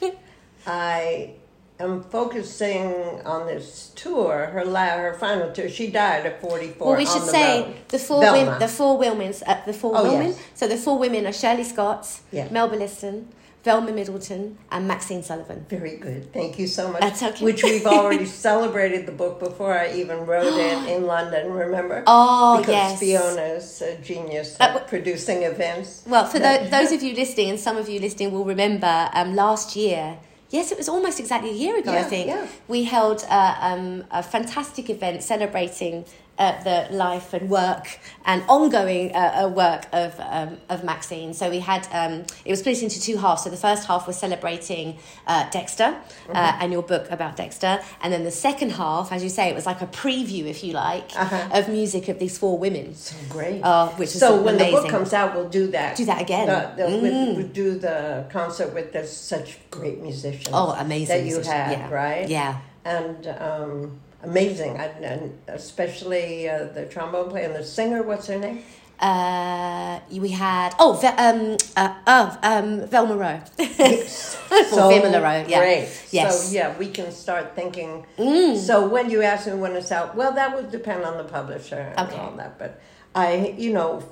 I 0.66 1.34
am 1.78 2.02
focusing 2.02 2.86
on 3.24 3.46
this 3.46 3.92
tour, 3.94 4.46
her 4.46 4.64
la- 4.64 4.96
her 4.98 5.14
final 5.14 5.52
tour. 5.52 5.68
She 5.68 5.90
died 5.90 6.26
at 6.26 6.40
44 6.40 6.86
Well, 6.88 6.96
we 6.96 7.04
should 7.06 7.22
the 7.22 7.26
say 7.26 7.62
road. 7.62 7.74
the 7.88 7.98
four 7.98 8.20
women, 8.32 8.58
the 8.58 8.68
four 8.68 8.98
women, 8.98 9.34
uh, 9.46 9.60
the 9.66 9.72
four 9.72 9.92
Oh, 9.94 10.02
women. 10.12 10.28
yes. 10.28 10.38
So 10.54 10.66
the 10.66 10.76
four 10.76 10.98
women 10.98 11.26
are 11.26 11.32
Shirley 11.32 11.64
Scott, 11.64 12.08
Yeah. 12.32 12.48
Melba 12.50 12.74
Liston, 12.76 13.28
Velma 13.64 13.92
Middleton, 13.92 14.58
and 14.70 14.86
Maxine 14.86 15.22
Sullivan. 15.22 15.64
Very 15.70 15.96
good. 15.96 16.32
Thank 16.34 16.58
you 16.58 16.66
so 16.66 16.92
much. 16.92 17.00
That's 17.00 17.22
okay. 17.22 17.44
Which 17.44 17.62
we've 17.62 17.86
already 17.86 18.26
celebrated 18.46 19.06
the 19.06 19.12
book 19.12 19.40
before 19.40 19.72
I 19.72 19.94
even 19.94 20.26
wrote 20.26 20.52
it 20.52 20.88
in 20.88 21.06
London, 21.14 21.50
remember? 21.50 22.04
Oh 22.06 22.58
because 22.58 22.74
yes. 22.74 23.00
Fiona's 23.00 23.82
a 23.82 23.96
genius 24.02 24.56
Uh, 24.60 24.64
at 24.64 24.66
w- 24.74 24.86
producing 24.86 25.44
events. 25.44 26.04
Well, 26.06 26.26
for 26.26 26.38
tho- 26.38 26.68
those 26.70 26.92
of 26.92 27.02
you 27.02 27.14
listening, 27.14 27.48
and 27.50 27.58
some 27.58 27.78
of 27.78 27.88
you 27.88 28.00
listening 28.00 28.32
will 28.32 28.44
remember, 28.44 29.08
um, 29.14 29.34
last 29.34 29.74
year. 29.76 30.18
Yes, 30.50 30.70
it 30.70 30.78
was 30.78 30.88
almost 30.88 31.18
exactly 31.18 31.50
a 31.50 31.54
year 31.54 31.78
ago. 31.78 31.90
I 31.92 32.02
think 32.02 32.28
yeah. 32.28 32.46
we 32.68 32.84
held 32.84 33.24
uh, 33.28 33.56
um, 33.60 34.04
a 34.12 34.22
fantastic 34.22 34.88
event 34.88 35.22
celebrating 35.22 36.04
uh, 36.38 36.62
the 36.64 36.88
life 36.94 37.32
and 37.34 37.48
work 37.48 37.98
and 38.24 38.42
ongoing 38.48 39.14
uh, 39.14 39.44
uh, 39.44 39.48
work 39.48 39.86
of 39.92 40.18
um, 40.20 40.58
of 40.68 40.82
Maxine. 40.84 41.32
So 41.34 41.48
we 41.50 41.60
had 41.60 41.86
um, 41.92 42.24
it 42.44 42.50
was 42.50 42.60
split 42.60 42.82
into 42.82 43.00
two 43.00 43.16
halves. 43.18 43.42
So 43.44 43.50
the 43.50 43.56
first 43.56 43.86
half 43.86 44.06
was 44.06 44.16
celebrating 44.18 44.98
uh, 45.26 45.48
Dexter 45.50 45.84
Mm-hmm. 45.94 46.36
uh, 46.36 46.58
and 46.60 46.72
your 46.72 46.82
book 46.82 47.06
about 47.10 47.36
Dexter, 47.36 47.80
and 48.02 48.12
then 48.12 48.24
the 48.24 48.30
second 48.30 48.70
half, 48.72 49.12
as 49.12 49.22
you 49.22 49.28
say, 49.28 49.48
it 49.50 49.54
was 49.54 49.66
like 49.66 49.82
a 49.82 49.86
preview, 49.86 50.46
if 50.46 50.64
you 50.64 50.72
like, 50.72 51.10
Uh-huh. 51.16 51.58
of 51.58 51.68
music 51.68 52.08
of 52.08 52.18
these 52.18 52.38
four 52.38 52.58
women. 52.58 52.94
So 52.94 53.14
great. 53.28 53.60
Uh, 53.62 53.88
which 53.90 54.08
is 54.14 54.20
so 54.20 54.40
when 54.40 54.56
the 54.56 54.70
book 54.70 54.88
comes 54.88 55.12
out, 55.12 55.34
we'll 55.34 55.48
do 55.50 55.66
that. 55.68 55.96
Do 55.96 56.04
that 56.06 56.20
again. 56.22 56.46
The, 56.46 56.82
the, 56.82 56.88
Mm. 56.90 57.02
with, 57.02 57.36
we'll 57.36 57.48
do 57.48 57.78
the 57.78 58.24
concert 58.30 58.72
with 58.74 58.92
the, 58.92 59.06
such 59.06 59.58
great 59.70 60.00
musicians. 60.00 60.48
Oh, 60.52 60.70
amazing! 60.78 61.24
That 61.24 61.26
you 61.30 61.36
had, 61.42 61.72
yeah. 61.78 61.90
right? 61.90 62.28
Yeah. 62.28 62.58
and 62.84 63.26
um, 63.38 64.00
amazing, 64.24 64.78
I, 64.78 64.86
and 64.86 65.38
especially 65.48 66.48
uh, 66.48 66.64
the 66.64 66.86
trombone 66.86 67.30
player 67.30 67.46
and 67.46 67.54
the 67.54 67.64
singer. 67.64 68.02
What's 68.02 68.26
her 68.26 68.38
name? 68.38 68.62
Uh, 69.00 70.00
we 70.10 70.28
had 70.30 70.74
oh, 70.78 70.92
Ve- 70.94 71.08
um, 71.08 71.56
uh, 71.76 71.94
oh, 72.06 72.38
um, 72.42 72.86
Velma 72.86 73.16
Rowe. 73.16 73.40
so 73.58 74.88
Vimala 74.90 75.20
Rowe, 75.22 75.44
yeah. 75.48 75.58
Great. 75.58 75.88
Yes. 76.10 76.44
So 76.48 76.54
yeah, 76.54 76.78
we 76.78 76.88
can 76.88 77.10
start 77.10 77.54
thinking. 77.56 78.06
Mm. 78.18 78.56
So 78.56 78.88
when 78.88 79.10
you 79.10 79.22
ask 79.22 79.46
me 79.46 79.54
when 79.54 79.72
it's 79.72 79.90
out, 79.90 80.14
well, 80.14 80.32
that 80.32 80.54
would 80.54 80.70
depend 80.70 81.04
on 81.04 81.18
the 81.18 81.24
publisher 81.24 81.92
and 81.96 82.08
Okay. 82.08 82.18
all 82.20 82.32
that. 82.36 82.58
But 82.58 82.80
I, 83.14 83.54
you 83.56 83.72
know, 83.72 84.02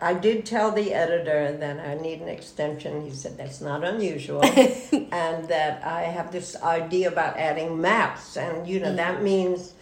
I 0.00 0.14
did 0.14 0.46
tell 0.46 0.70
the 0.72 0.94
editor 0.94 1.52
that 1.52 1.78
I 1.80 2.00
need 2.00 2.22
an 2.22 2.28
extension. 2.28 3.04
He 3.04 3.10
said 3.12 3.36
that's 3.36 3.60
not 3.60 3.84
unusual, 3.84 4.42
and 5.12 5.48
that 5.48 5.84
I 5.84 6.02
have 6.02 6.32
this 6.32 6.56
idea 6.62 7.08
about 7.08 7.36
adding 7.36 7.78
maps, 7.80 8.36
and 8.38 8.66
you 8.66 8.78
Mm. 8.80 8.82
know 8.84 8.94
that 8.96 9.22
means 9.22 9.74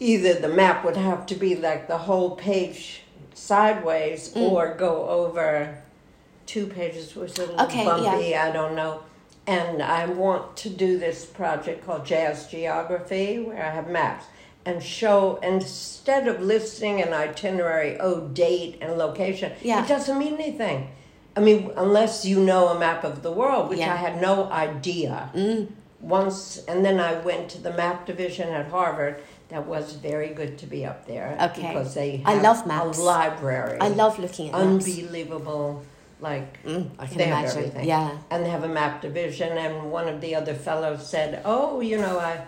either 0.00 0.34
the 0.34 0.48
map 0.48 0.84
would 0.84 0.96
have 0.96 1.26
to 1.26 1.34
be 1.34 1.54
like 1.56 1.86
the 1.86 1.98
whole 1.98 2.30
page 2.36 3.02
sideways 3.34 4.32
Mm. 4.34 4.50
or 4.50 4.74
go 4.74 5.08
over 5.08 5.76
two 6.46 6.66
pages 6.66 7.14
was 7.14 7.36
a 7.38 7.42
little 7.46 7.60
Okay, 7.62 7.84
bumpy 7.84 8.36
i 8.36 8.50
don't 8.50 8.74
know 8.74 9.00
and 9.46 9.82
I 9.82 10.06
want 10.06 10.56
to 10.58 10.70
do 10.70 10.98
this 10.98 11.26
project 11.26 11.84
called 11.84 12.06
Jazz 12.06 12.46
Geography, 12.46 13.38
where 13.38 13.62
I 13.62 13.68
have 13.70 13.88
maps 13.90 14.24
and 14.66 14.82
show 14.82 15.38
instead 15.42 16.26
of 16.28 16.40
listing 16.40 17.00
an 17.02 17.12
itinerary, 17.12 17.98
oh, 18.00 18.20
date 18.28 18.78
and 18.80 18.96
location, 18.98 19.52
Yeah. 19.62 19.84
it 19.84 19.88
doesn't 19.88 20.18
mean 20.18 20.34
anything. 20.34 20.88
I 21.36 21.40
mean, 21.40 21.70
unless 21.76 22.24
you 22.24 22.40
know 22.40 22.68
a 22.68 22.78
map 22.78 23.04
of 23.04 23.22
the 23.22 23.32
world, 23.32 23.68
which 23.68 23.80
Yeah. 23.80 23.92
I 23.92 23.96
had 23.96 24.20
no 24.20 24.50
idea. 24.50 25.30
Mm. 25.34 25.68
Once, 26.00 26.62
and 26.68 26.84
then 26.84 27.00
I 27.00 27.14
went 27.20 27.48
to 27.50 27.58
the 27.62 27.72
map 27.72 28.06
division 28.06 28.48
at 28.50 28.66
Harvard. 28.68 29.22
That 29.48 29.66
was 29.66 29.92
very 29.94 30.28
good 30.28 30.58
to 30.58 30.66
be 30.66 30.84
up 30.84 31.06
there 31.06 31.36
Okay. 31.40 31.68
because 31.68 31.94
they 31.94 32.22
I 32.24 32.32
have 32.34 32.42
love 32.42 32.66
maps. 32.66 32.98
a 32.98 33.02
library. 33.02 33.78
I 33.80 33.88
love 33.88 34.18
looking 34.18 34.50
at 34.50 34.52
maps. 34.52 34.86
unbelievable. 34.86 35.82
Like 36.20 36.62
Mm, 36.64 36.90
I 36.98 37.06
can 37.06 37.20
imagine. 37.20 37.58
everything. 37.58 37.84
Yeah. 37.84 38.10
and 38.30 38.44
they 38.44 38.50
have 38.50 38.64
a 38.64 38.68
map 38.68 39.02
division. 39.02 39.56
And 39.58 39.90
one 39.90 40.08
of 40.08 40.20
the 40.20 40.34
other 40.34 40.54
fellows 40.54 41.06
said, 41.06 41.40
"Oh, 41.44 41.80
you 41.80 41.98
know, 41.98 42.18
I, 42.18 42.40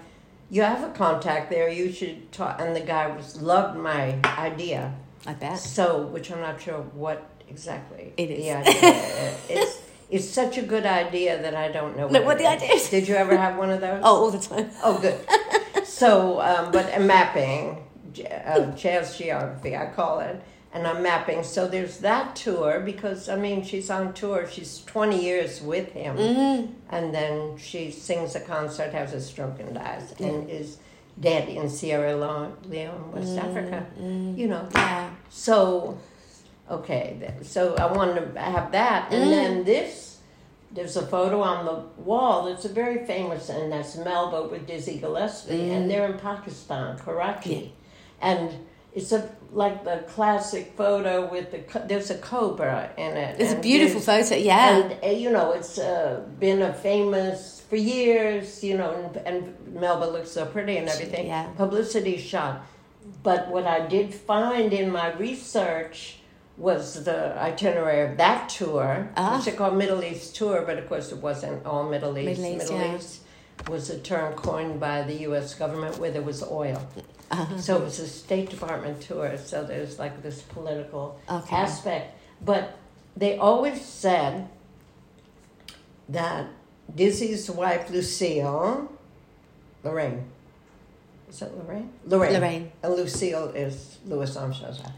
you 0.51 0.63
have 0.63 0.83
a 0.83 0.93
contact 0.93 1.51
there. 1.51 1.69
You 1.69 1.93
should 1.93 2.33
talk." 2.33 2.61
And 2.61 2.75
the 2.75 2.81
guy 2.81 3.07
was 3.09 3.41
loved 3.41 3.79
my 3.79 4.19
idea. 4.39 4.95
I 5.27 5.35
bet. 5.35 5.59
So, 5.59 6.03
which 6.07 6.31
I'm 6.31 6.41
not 6.41 6.61
sure 6.61 6.81
what 6.95 7.29
exactly 7.49 8.13
It 8.17 8.31
is. 8.31 8.47
Idea. 8.55 9.35
it's 9.49 9.83
it's 10.09 10.29
such 10.29 10.57
a 10.57 10.63
good 10.63 10.87
idea 10.87 11.41
that 11.43 11.55
I 11.55 11.71
don't 11.73 11.97
know 11.97 12.07
Look 12.07 12.25
what 12.25 12.39
the 12.39 12.47
idea 12.47 12.71
is. 12.75 12.89
Did 12.89 13.09
you 13.09 13.17
ever 13.17 13.37
have 13.37 13.57
one 13.57 13.71
of 13.71 13.81
those? 13.81 14.01
Oh, 14.05 14.25
all 14.25 14.31
the 14.31 14.39
time. 14.39 14.71
Oh, 14.85 14.99
good. 15.01 15.19
so, 15.87 16.41
um, 16.41 16.71
but 16.71 17.01
mapping, 17.01 17.85
uh, 18.47 18.71
jazz 18.77 19.19
geography, 19.19 19.77
I 19.77 19.87
call 19.87 20.21
it, 20.21 20.41
and 20.77 20.87
I'm 20.87 21.03
mapping. 21.03 21.43
So 21.43 21.67
there's 21.67 21.99
that 21.99 22.37
tour 22.37 22.81
because 22.81 23.31
I 23.31 23.37
mean 23.37 23.65
she's 23.65 23.89
on 23.89 24.13
tour. 24.13 24.47
She's 24.47 24.85
20 24.85 25.25
years 25.25 25.63
with 25.63 25.93
him, 25.93 26.17
Mm-hmm. 26.17 26.73
and 26.91 27.15
then 27.15 27.57
she 27.57 27.91
sings 27.91 28.37
a 28.37 28.41
concert, 28.41 28.93
has 28.93 29.15
a 29.15 29.21
stroke, 29.21 29.59
and 29.59 29.75
dies, 29.75 30.15
and 30.21 30.51
is 30.51 30.79
dead 31.19 31.49
in 31.49 31.71
Sierra 31.71 32.15
Leone, 32.15 33.13
West 33.13 33.29
mm-hmm. 33.29 33.39
Africa. 33.39 33.87
Mm-hmm. 33.99 34.39
You 34.39 34.49
know. 34.49 34.69
Yeah. 34.75 35.11
So, 35.31 35.99
okay, 36.71 37.35
so 37.43 37.75
I 37.77 37.91
wanted 37.91 38.35
to 38.35 38.41
have 38.41 38.71
that, 38.73 39.11
and 39.13 39.23
mm-hmm. 39.23 39.31
then 39.31 39.65
this. 39.65 40.13
There's 40.73 40.97
a 40.97 41.07
photo 41.07 41.41
on 41.41 41.65
the 41.65 42.03
wall. 42.03 42.49
It's 42.49 42.67
a 42.67 42.69
very 42.69 43.07
famous, 43.07 43.49
and 43.49 43.73
that's 43.73 43.97
Melba 43.97 44.49
with 44.49 44.67
Dizzy 44.67 44.99
Gillespie, 44.99 45.71
and 45.71 45.89
they're 45.89 46.05
in 46.05 46.19
Pakistan, 46.19 46.99
Karachi, 46.99 47.73
and 48.21 48.51
it's 48.97 49.13
a 49.13 49.31
like 49.53 49.85
the 49.85 50.05
classic 50.09 50.73
photo 50.77 51.31
with 51.31 51.51
the 51.53 51.61
there's 51.87 52.11
a 52.11 52.19
cobra 52.19 52.91
in 52.97 53.17
it. 53.17 53.41
It's 53.41 53.53
a 53.53 53.59
beautiful 53.59 54.01
photo. 54.01 54.35
Yeah. 54.35 54.77
and 54.79 55.05
uh, 55.05 55.07
you 55.09 55.31
know 55.31 55.53
it's 55.53 55.79
uh, 55.79 56.23
been 56.41 56.63
a 56.63 56.73
famous 56.75 57.63
for 57.69 57.77
years 57.77 58.63
you 58.63 58.77
know 58.77 58.91
and, 58.93 59.17
and 59.27 59.75
melba 59.75 60.05
looks 60.05 60.31
so 60.31 60.47
pretty 60.47 60.77
and 60.77 60.89
everything 60.89 61.27
Yeah. 61.27 61.47
publicity 61.57 62.17
shot 62.17 62.65
but 63.25 63.49
what 63.49 63.67
i 63.67 63.81
did 63.87 64.15
find 64.15 64.73
in 64.73 64.91
my 64.91 65.13
research 65.15 66.19
was 66.57 67.05
the 67.05 67.37
itinerary 67.39 68.01
of 68.11 68.17
that 68.19 68.49
tour 68.49 69.09
Ah. 69.17 69.37
which 69.37 69.47
they 69.47 69.53
call 69.53 69.73
middle 69.73 70.03
east 70.05 70.37
tour 70.37 70.63
but 70.65 70.79
of 70.79 70.89
course 70.89 71.11
it 71.13 71.19
wasn't 71.19 71.67
all 71.67 71.85
middle 71.89 72.17
east 72.19 72.41
Middle 72.41 72.63
East, 72.63 72.73
yeah. 72.73 72.97
east 72.97 73.21
was 73.69 73.91
a 73.91 73.99
term 73.99 74.35
coined 74.35 74.79
by 74.81 75.03
the 75.03 75.15
u.s 75.29 75.55
government 75.55 75.99
where 75.99 76.11
there 76.11 76.23
was 76.23 76.43
oil 76.43 76.81
Uh-huh. 77.31 77.59
so 77.59 77.77
it 77.79 77.83
was 77.83 77.99
a 77.99 78.07
State 78.07 78.49
Department 78.51 79.01
tour, 79.03 79.37
so 79.37 79.65
there's 79.65 79.99
like 79.99 80.23
this 80.23 80.43
political 80.43 81.19
Okay. 81.29 81.57
aspect. 81.57 82.07
But 82.51 82.77
they 83.17 83.37
always 83.39 83.81
said 83.85 84.49
that 86.09 86.47
Dizzy's 86.95 87.51
wife, 87.51 87.91
Lucille, 87.91 88.89
Lorraine, 89.83 90.25
is 91.29 91.41
that 91.41 91.51
Lorraine? 91.59 91.91
Lorraine. 92.07 92.33
Lorraine. 92.35 92.73
And 92.83 92.95
Lucille 92.95 93.49
is 93.49 93.99
Louis 94.07 94.37
Armstrong's 94.37 94.79
wife. 94.81 94.93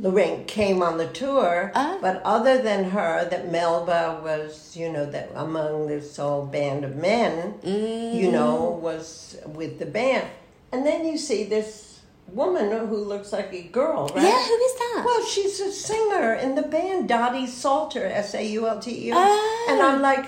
Lorraine 0.00 0.44
came 0.44 0.80
on 0.82 0.96
the 0.98 1.06
tour, 1.08 1.72
Ah. 1.74 1.98
but 2.00 2.22
other 2.24 2.58
than 2.62 2.90
her, 2.90 3.24
that 3.28 3.50
Melba 3.50 4.20
was, 4.22 4.76
you 4.76 4.88
know, 4.92 5.04
that 5.06 5.30
among 5.34 5.88
this 5.88 6.16
whole 6.16 6.42
band 6.46 6.84
of 6.84 6.94
men, 6.96 7.54
Mm. 7.64 8.14
you 8.14 8.30
know, 8.30 8.78
was 8.80 9.36
with 9.46 9.78
the 9.80 9.86
band. 9.86 10.26
And 10.72 10.86
then 10.86 11.04
you 11.04 11.18
see 11.18 11.42
this 11.44 11.98
woman 12.32 12.70
who 12.88 12.96
looks 12.96 13.32
like 13.32 13.52
a 13.52 13.62
girl, 13.62 14.08
right? 14.14 14.22
Yeah, 14.22 14.42
who 14.44 14.54
is 14.54 14.74
that? 14.74 15.02
Well, 15.04 15.24
she's 15.24 15.58
a 15.60 15.72
singer 15.72 16.34
in 16.34 16.54
the 16.54 16.62
band, 16.62 17.08
Dottie 17.08 17.46
Saulter, 17.46 18.04
S 18.08 18.34
A 18.34 18.44
U 18.44 18.68
L 18.68 18.78
T 18.78 19.08
E 19.08 19.10
R. 19.10 19.18
Oh. 19.18 19.66
And 19.70 19.80
I'm 19.82 20.00
like, 20.02 20.26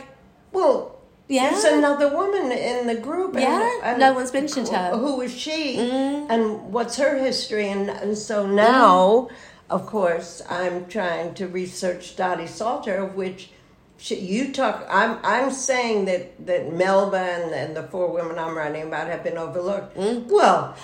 well, 0.53 0.97
Yeah. 1.29 1.51
there's 1.51 1.63
another 1.65 2.09
woman 2.09 2.51
in 2.51 2.87
the 2.89 2.97
group. 2.97 3.35
and- 3.35 3.43
Yeah, 3.45 3.71
and 3.85 4.01
no 4.01 4.15
one's 4.15 4.33
mentioned 4.33 4.69
her. 4.71 4.97
Who 4.97 5.21
is 5.21 5.33
she? 5.33 5.77
Mm. 5.77 6.27
And 6.29 6.73
what's 6.73 6.97
her 6.97 7.17
history? 7.19 7.69
And, 7.71 7.89
and 7.89 8.19
so 8.19 8.47
now, 8.47 9.29
of 9.71 9.87
course, 9.87 10.43
I'm 10.51 10.87
trying 10.87 11.35
to 11.35 11.47
research 11.47 12.17
Dottie 12.17 12.45
Saulter, 12.45 13.03
of 13.03 13.15
which 13.15 13.51
she, 13.99 14.17
you 14.19 14.53
talk. 14.53 14.87
I'm 14.91 15.19
I'm 15.23 15.51
saying 15.51 16.07
that 16.07 16.45
that 16.47 16.73
Melba 16.73 17.19
and, 17.19 17.53
and 17.55 17.77
the 17.77 17.83
four 17.85 18.11
women 18.13 18.39
I'm 18.39 18.57
writing 18.57 18.83
about 18.89 19.07
have 19.09 19.23
been 19.23 19.37
overlooked. 19.39 19.97
Mm. 19.97 20.27
Well, 20.29 20.75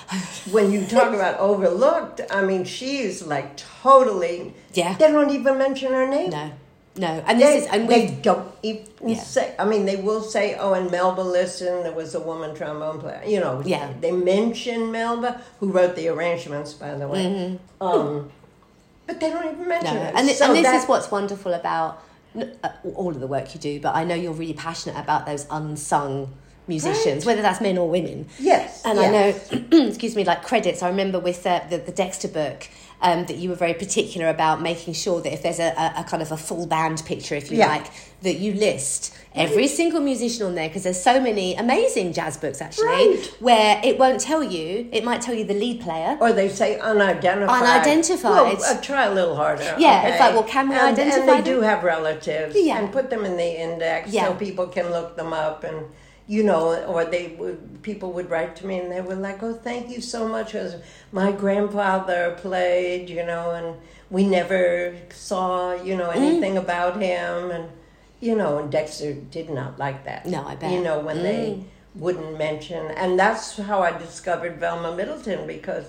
when 0.51 0.71
you 0.71 0.85
talk 0.87 1.13
about 1.15 1.39
overlooked, 1.51 2.21
I 2.31 2.45
mean 2.45 2.65
she's 2.65 3.23
like 3.27 3.57
totally. 3.57 4.55
Yeah. 4.75 4.95
They 4.95 5.11
don't 5.11 5.31
even 5.31 5.59
mention 5.59 5.93
her 5.93 6.07
name. 6.07 6.31
No. 6.31 6.51
No. 6.99 7.09
And 7.27 7.41
They, 7.41 7.45
this 7.45 7.65
is 7.65 7.71
and 7.73 7.89
they 7.89 8.07
don't 8.23 8.49
even 8.63 8.87
Yeah. 9.05 9.17
say. 9.17 9.55
I 9.59 9.65
mean, 9.65 9.85
they 9.87 9.97
will 9.97 10.23
say, 10.23 10.55
"Oh, 10.59 10.73
and 10.75 10.91
Melba 10.91 11.21
Liston, 11.23 11.83
there 11.85 11.93
was 11.93 12.15
a 12.15 12.21
woman 12.21 12.55
trombone 12.55 13.01
player." 13.01 13.23
You 13.27 13.41
know, 13.41 13.63
Yeah. 13.65 13.93
They 14.01 14.13
mention 14.13 14.91
Melba, 14.93 15.41
who 15.61 15.71
wrote 15.73 15.95
the 15.97 16.09
arrangements, 16.09 16.73
by 16.75 16.95
the 16.95 17.07
way. 17.09 17.59
Um, 17.81 18.31
but 19.07 19.21
they 19.21 19.31
don't 19.31 19.45
even 19.53 19.69
mention 19.69 19.87
Mm-hmm. 19.95 19.97
No, 19.97 20.03
her. 20.05 20.13
and, 20.17 20.29
thi- 20.29 20.35
So 20.35 20.47
and 20.47 20.57
this 20.57 20.63
that- 20.65 20.83
is 20.83 20.89
what's 20.89 21.11
wonderful 21.11 21.53
about 21.55 22.03
uh, 22.37 22.69
all 22.95 23.11
of 23.11 23.21
the 23.21 23.27
work 23.27 23.55
you 23.55 23.61
do, 23.61 23.81
but 23.81 23.95
I 23.95 24.05
know 24.05 24.15
you're 24.15 24.33
really 24.33 24.53
passionate 24.55 24.99
about 25.01 25.25
those 25.27 25.47
unsung 25.51 26.33
musicians, 26.69 27.25
Right. 27.25 27.27
whether 27.33 27.43
that's 27.43 27.61
men 27.61 27.79
or 27.79 27.89
women. 27.89 28.27
Yes, 28.39 28.83
And 28.85 28.99
yes. 28.99 29.51
I 29.53 29.57
know, 29.71 29.87
excuse 29.89 30.17
me, 30.17 30.25
like 30.25 30.43
credits, 30.43 30.83
I 30.83 30.89
remember 30.89 31.19
with 31.21 31.47
uh, 31.47 31.61
the, 31.71 31.79
the 31.79 31.93
Dexter 31.93 32.29
book. 32.29 32.69
Um, 33.03 33.27
that 33.27 33.37
you 33.37 33.51
were 33.51 33.55
very 33.57 33.75
particular 33.75 34.29
about 34.29 34.63
making 34.63 34.95
sure 34.95 35.21
that 35.21 35.31
if 35.31 35.43
there's 35.43 35.59
a, 35.59 35.69
a, 35.77 36.01
a 36.01 36.05
kind 36.05 36.23
of 36.23 36.33
a 36.33 36.37
full 36.39 36.67
band 36.67 37.03
picture, 37.05 37.35
if 37.35 37.51
you 37.51 37.59
Yeah. 37.59 37.69
like, 37.69 37.87
that 38.23 38.39
you 38.39 38.55
list 38.55 39.15
every 39.35 39.69
single 39.69 40.01
musician 40.01 40.47
on 40.47 40.55
there 40.55 40.67
because 40.67 40.85
there's 40.85 41.01
so 41.03 41.21
many 41.21 41.55
amazing 41.57 42.15
jazz 42.15 42.39
books 42.39 42.63
actually 42.63 42.87
Right. 42.87 43.35
where 43.39 43.81
it 43.85 43.99
won't 43.99 44.19
tell 44.23 44.43
you, 44.43 44.89
it 44.93 45.05
might 45.05 45.21
tell 45.21 45.35
you 45.35 45.45
the 45.45 45.53
lead 45.55 45.83
player. 45.83 46.17
Or 46.19 46.33
they 46.33 46.49
say 46.49 46.79
unidentified. 46.81 47.63
Unidentified. 47.63 48.59
Well, 48.59 48.65
uh, 48.65 48.81
try 48.81 49.05
a 49.05 49.13
little 49.13 49.37
harder. 49.37 49.77
Yeah, 49.79 50.07
it's 50.07 50.15
okay? 50.17 50.25
like, 50.25 50.33
well, 50.35 50.45
can 50.45 50.71
we 50.71 50.75
and, 50.77 50.87
identify 50.99 51.19
And 51.21 51.29
they 51.29 51.35
them? 51.35 51.45
do 51.45 51.61
have 51.61 51.85
relatives. 51.85 52.57
Yeah. 52.59 52.79
And 52.79 52.91
put 52.91 53.11
them 53.11 53.27
in 53.27 53.37
the 53.37 53.61
index 53.63 54.11
Yeah. 54.11 54.29
so 54.29 54.35
people 54.37 54.69
can 54.69 54.91
look 54.91 55.17
them 55.17 55.35
up 55.35 55.65
and. 55.65 55.85
You 56.29 56.43
know, 56.43 56.85
or 56.87 57.05
they 57.05 57.37
would 57.39 57.83
people 57.83 58.13
would 58.13 58.29
write 58.31 58.57
to 58.57 58.67
me 58.67 58.81
and 58.81 58.91
they 58.91 59.01
were 59.01 59.15
like, 59.15 59.43
"Oh, 59.45 59.53
thank 59.53 59.91
you 59.91 60.01
so 60.01 60.27
much." 60.27 60.47
Because 60.53 60.75
my 61.13 61.31
grandfather 61.31 62.37
played, 62.41 63.09
you 63.09 63.25
know, 63.25 63.53
and 63.53 63.77
we 64.11 64.27
never 64.27 64.95
saw, 65.11 65.75
you 65.75 65.97
know, 65.97 66.09
Mm. 66.11 66.17
anything 66.17 66.57
about 66.57 67.01
him, 67.01 67.51
and 67.53 67.69
you 68.21 68.35
know, 68.35 68.59
and 68.59 68.73
Dexter 68.73 69.13
did 69.13 69.51
not 69.51 69.79
like 69.79 70.05
that. 70.05 70.27
No, 70.27 70.45
I 70.47 70.57
bet. 70.57 70.73
You 70.73 70.81
know, 70.83 70.99
when 70.99 71.23
they 71.23 71.45
Mm. 71.59 71.65
wouldn't 71.95 72.37
mention, 72.39 72.87
and 72.97 73.19
that's 73.19 73.57
how 73.59 73.83
I 73.83 73.93
discovered 73.97 74.59
Velma 74.59 74.97
Middleton 74.97 75.47
because 75.47 75.85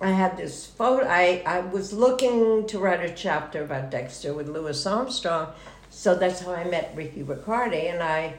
I 0.00 0.10
had 0.10 0.36
this 0.36 0.66
photo. 0.66 1.06
I, 1.08 1.42
I 1.46 1.60
was 1.60 1.92
looking 1.94 2.66
to 2.66 2.78
write 2.78 3.02
a 3.02 3.10
chapter 3.14 3.62
about 3.62 3.90
Dexter 3.90 4.34
with 4.34 4.48
Louis 4.48 4.84
Armstrong, 4.86 5.48
so 5.88 6.14
that's 6.14 6.40
how 6.40 6.52
I 6.52 6.64
met 6.64 6.92
Ricky 6.94 7.22
Riccardi, 7.22 7.88
and 7.88 8.02
I 8.02 8.34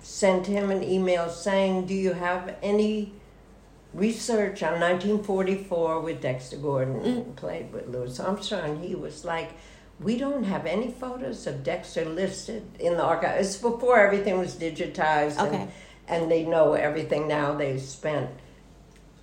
sent 0.00 0.46
him 0.46 0.70
an 0.70 0.82
email 0.82 1.28
saying, 1.28 1.86
"Do 1.86 1.94
you 1.94 2.12
have 2.12 2.54
any 2.62 3.12
research 3.94 4.62
on 4.62 4.78
1944 4.80 6.00
with 6.00 6.20
Dexter 6.20 6.56
Gordon 6.56 7.00
Mm. 7.00 7.36
played 7.36 7.72
with 7.72 7.88
Louis 7.88 8.18
Armstrong?" 8.20 8.80
He 8.82 8.94
was 8.94 9.24
like. 9.24 9.50
We 9.98 10.18
don't 10.18 10.44
have 10.44 10.66
any 10.66 10.90
photos 10.90 11.46
of 11.46 11.64
Dexter 11.64 12.04
listed 12.04 12.64
in 12.78 12.98
the 12.98 13.02
archive. 13.02 13.40
It's 13.40 13.56
before 13.56 13.98
everything 13.98 14.38
was 14.38 14.54
digitized 14.54 15.38
and, 15.38 15.54
Okay. 15.54 15.68
and 16.06 16.30
they 16.30 16.44
know 16.44 16.74
everything 16.74 17.26
now. 17.26 17.54
They 17.54 17.78
spent 17.78 18.28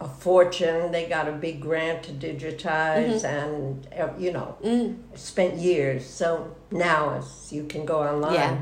a 0.02 0.08
fortune. 0.08 0.92
They 0.92 1.06
got 1.06 1.28
a 1.28 1.32
big 1.32 1.62
grant 1.62 2.02
to 2.06 2.12
digitize, 2.12 3.24
and 3.24 3.88
uh, 3.96 4.08
you 4.18 4.32
know, 4.32 4.56
Mm. 4.64 4.96
spent 5.14 5.58
years. 5.58 6.08
So 6.08 6.48
now 6.72 7.18
it's, 7.20 7.54
you 7.54 7.66
can 7.66 7.86
go 7.86 8.00
online. 8.02 8.34
Yeah. 8.34 8.58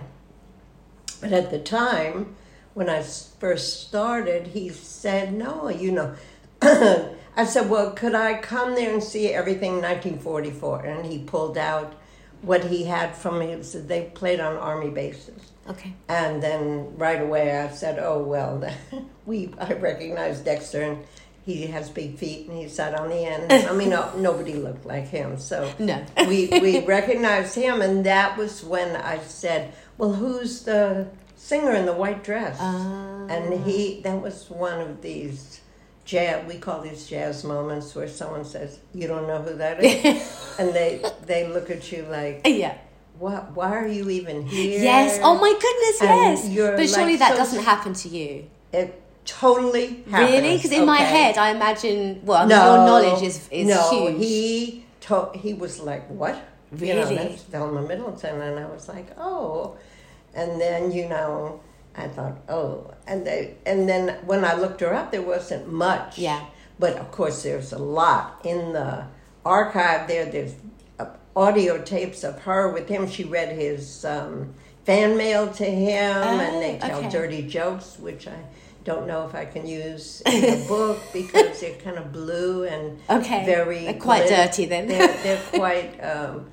But 1.22 1.32
at 1.32 1.52
the 1.52 1.60
time, 1.60 2.36
when 2.74 2.90
I 2.90 3.02
first 3.04 3.88
started, 3.88 4.48
he 4.48 4.70
said, 4.70 5.34
"No, 5.34 5.70
you 5.70 5.92
know." 5.92 6.16
I 6.62 7.46
said, 7.46 7.70
"Well, 7.70 7.92
could 7.92 8.16
I 8.16 8.40
come 8.42 8.76
there 8.76 8.92
and 8.92 9.04
see 9.04 9.30
everything 9.30 9.74
1944?" 9.82 10.82
And 10.82 11.06
he 11.06 11.20
pulled 11.20 11.58
out 11.58 11.94
what 12.42 12.66
he 12.66 12.86
had 12.86 13.16
from 13.16 13.40
his. 13.42 13.74
They 13.88 14.12
played 14.14 14.40
on 14.40 14.58
army 14.58 14.90
bases. 14.90 15.52
Okay. 15.70 15.94
And 16.10 16.42
then 16.42 16.98
right 16.98 17.22
away 17.22 17.56
I 17.58 17.70
said, 17.70 18.00
"Oh 18.00 18.22
well, 18.24 18.64
we 19.26 19.54
I 19.60 19.74
recognized 19.74 20.44
Dexter, 20.46 20.82
and 20.82 21.04
he 21.44 21.68
has 21.68 21.90
big 21.90 22.18
feet, 22.18 22.48
and 22.48 22.58
he 22.58 22.68
sat 22.68 22.94
on 22.96 23.10
the 23.10 23.26
end. 23.26 23.52
I 23.70 23.74
mean, 23.74 23.90
no, 23.90 24.12
nobody 24.18 24.54
looked 24.54 24.86
like 24.86 25.08
him, 25.08 25.38
so 25.38 25.72
No. 25.80 26.04
we 26.28 26.48
we 26.52 26.80
recognized 26.86 27.56
him, 27.56 27.82
and 27.82 28.06
that 28.06 28.38
was 28.38 28.64
when 28.64 28.96
I 28.96 29.20
said, 29.20 29.74
"Well, 30.02 30.14
who's 30.14 30.64
the 30.64 31.06
singer 31.36 31.74
in 31.80 31.86
the 31.86 31.94
white 32.04 32.24
dress?" 32.24 32.58
Ah. 32.60 33.28
and 33.30 33.46
he 33.66 34.02
that 34.06 34.18
was 34.28 34.50
one 34.50 34.80
of 34.82 35.02
these 35.08 35.62
jazz. 36.06 36.38
We 36.50 36.56
call 36.66 36.82
these 36.82 37.02
jazz 37.14 37.44
moments 37.44 37.94
where 37.96 38.08
someone 38.20 38.44
says, 38.56 38.80
"You 39.00 39.06
don't 39.12 39.28
know 39.32 39.42
who 39.48 39.54
that 39.64 39.78
is," 39.84 40.22
and 40.60 40.74
they 40.78 40.92
they 41.32 41.42
look 41.56 41.70
at 41.70 41.92
you 41.92 42.02
like, 42.18 42.42
Yeah. 42.64 42.76
"What? 43.20 43.42
Why 43.58 43.70
are 43.82 43.88
you 43.98 44.10
even 44.10 44.38
here?" 44.48 44.82
Yes. 44.92 45.20
Oh 45.28 45.36
my 45.46 45.54
goodness. 45.66 45.96
And 46.02 46.54
Yes. 46.56 46.78
But 46.80 46.88
surely 46.90 47.12
like, 47.18 47.20
that 47.24 47.32
so- 47.34 47.42
doesn't 47.44 47.64
happen 47.72 47.94
to 48.04 48.10
you. 48.10 48.32
It 48.74 48.90
totally 49.26 49.88
happens. 50.10 50.32
Really? 50.32 50.54
Because 50.58 50.72
in 50.80 50.86
my 50.96 51.02
head, 51.16 51.38
I 51.38 51.48
imagine. 51.58 52.22
Well, 52.26 52.40
I 52.40 52.42
mean, 52.42 52.50
no, 52.58 52.66
your 52.74 52.78
knowledge 52.90 53.22
is 53.30 53.38
is 53.52 53.68
no, 53.68 53.82
huge. 53.92 54.18
he 54.24 54.36
to- 55.06 55.32
he 55.44 55.52
was 55.64 55.74
like, 55.90 56.04
"What?" 56.22 56.36
You 56.78 56.94
know, 56.96 57.02
Really? 57.02 57.16
that's 57.16 57.44
Velma 57.44 57.82
Middleton, 57.82 58.42
and 58.42 58.58
I 58.60 58.66
was 58.66 58.88
like, 58.88 59.08
"Oh," 59.18 59.76
and 60.34 60.60
then 60.62 60.92
you 60.92 61.10
know, 61.10 61.60
I 61.98 62.08
thought, 62.08 62.38
"Oh," 62.48 62.92
and 63.08 63.26
they, 63.28 63.56
and 63.66 63.90
then 63.90 64.18
when 64.26 64.46
I 64.46 64.54
looked 64.54 64.80
her 64.82 64.94
up, 64.94 65.12
there 65.12 65.22
wasn't 65.22 65.72
much. 65.72 66.18
Yeah. 66.18 66.46
but 66.80 66.96
of 66.98 67.12
course, 67.12 67.44
there's 67.44 67.74
a 67.74 67.78
lot 67.78 68.40
in 68.46 68.74
the 68.74 69.06
archive. 69.46 70.08
There, 70.08 70.26
there's 70.26 70.54
uh, 71.00 71.08
audio 71.36 71.82
tapes 71.84 72.24
of 72.24 72.40
her 72.44 72.70
with 72.70 72.88
him. 72.88 73.08
She 73.10 73.24
read 73.26 73.50
his 73.56 74.06
um, 74.06 74.54
fan 74.86 75.18
mail 75.18 75.52
to 75.54 75.66
him, 75.66 76.24
and 76.24 76.62
they 76.62 76.80
Oh, 76.82 76.88
tell 76.88 77.00
okay. 77.00 77.10
dirty 77.10 77.42
jokes, 77.48 77.98
which 78.00 78.28
I. 78.28 78.40
Don't 78.84 79.06
know 79.06 79.28
if 79.28 79.36
I 79.36 79.46
can 79.46 79.68
use 79.68 80.24
in 80.26 80.42
the 80.42 80.66
book 80.68 80.98
because 81.14 81.60
they're 81.62 81.76
kind 81.84 82.00
of 82.00 82.12
blue 82.12 82.64
and 82.64 82.98
Okay. 83.12 83.46
very 83.46 83.84
They're 83.86 83.94
quite 83.94 84.22
lit. 84.26 84.30
dirty 84.30 84.66
then. 84.66 84.88
They're, 84.88 85.14
they're 85.24 85.42
quite 85.54 86.00
um, 86.00 86.50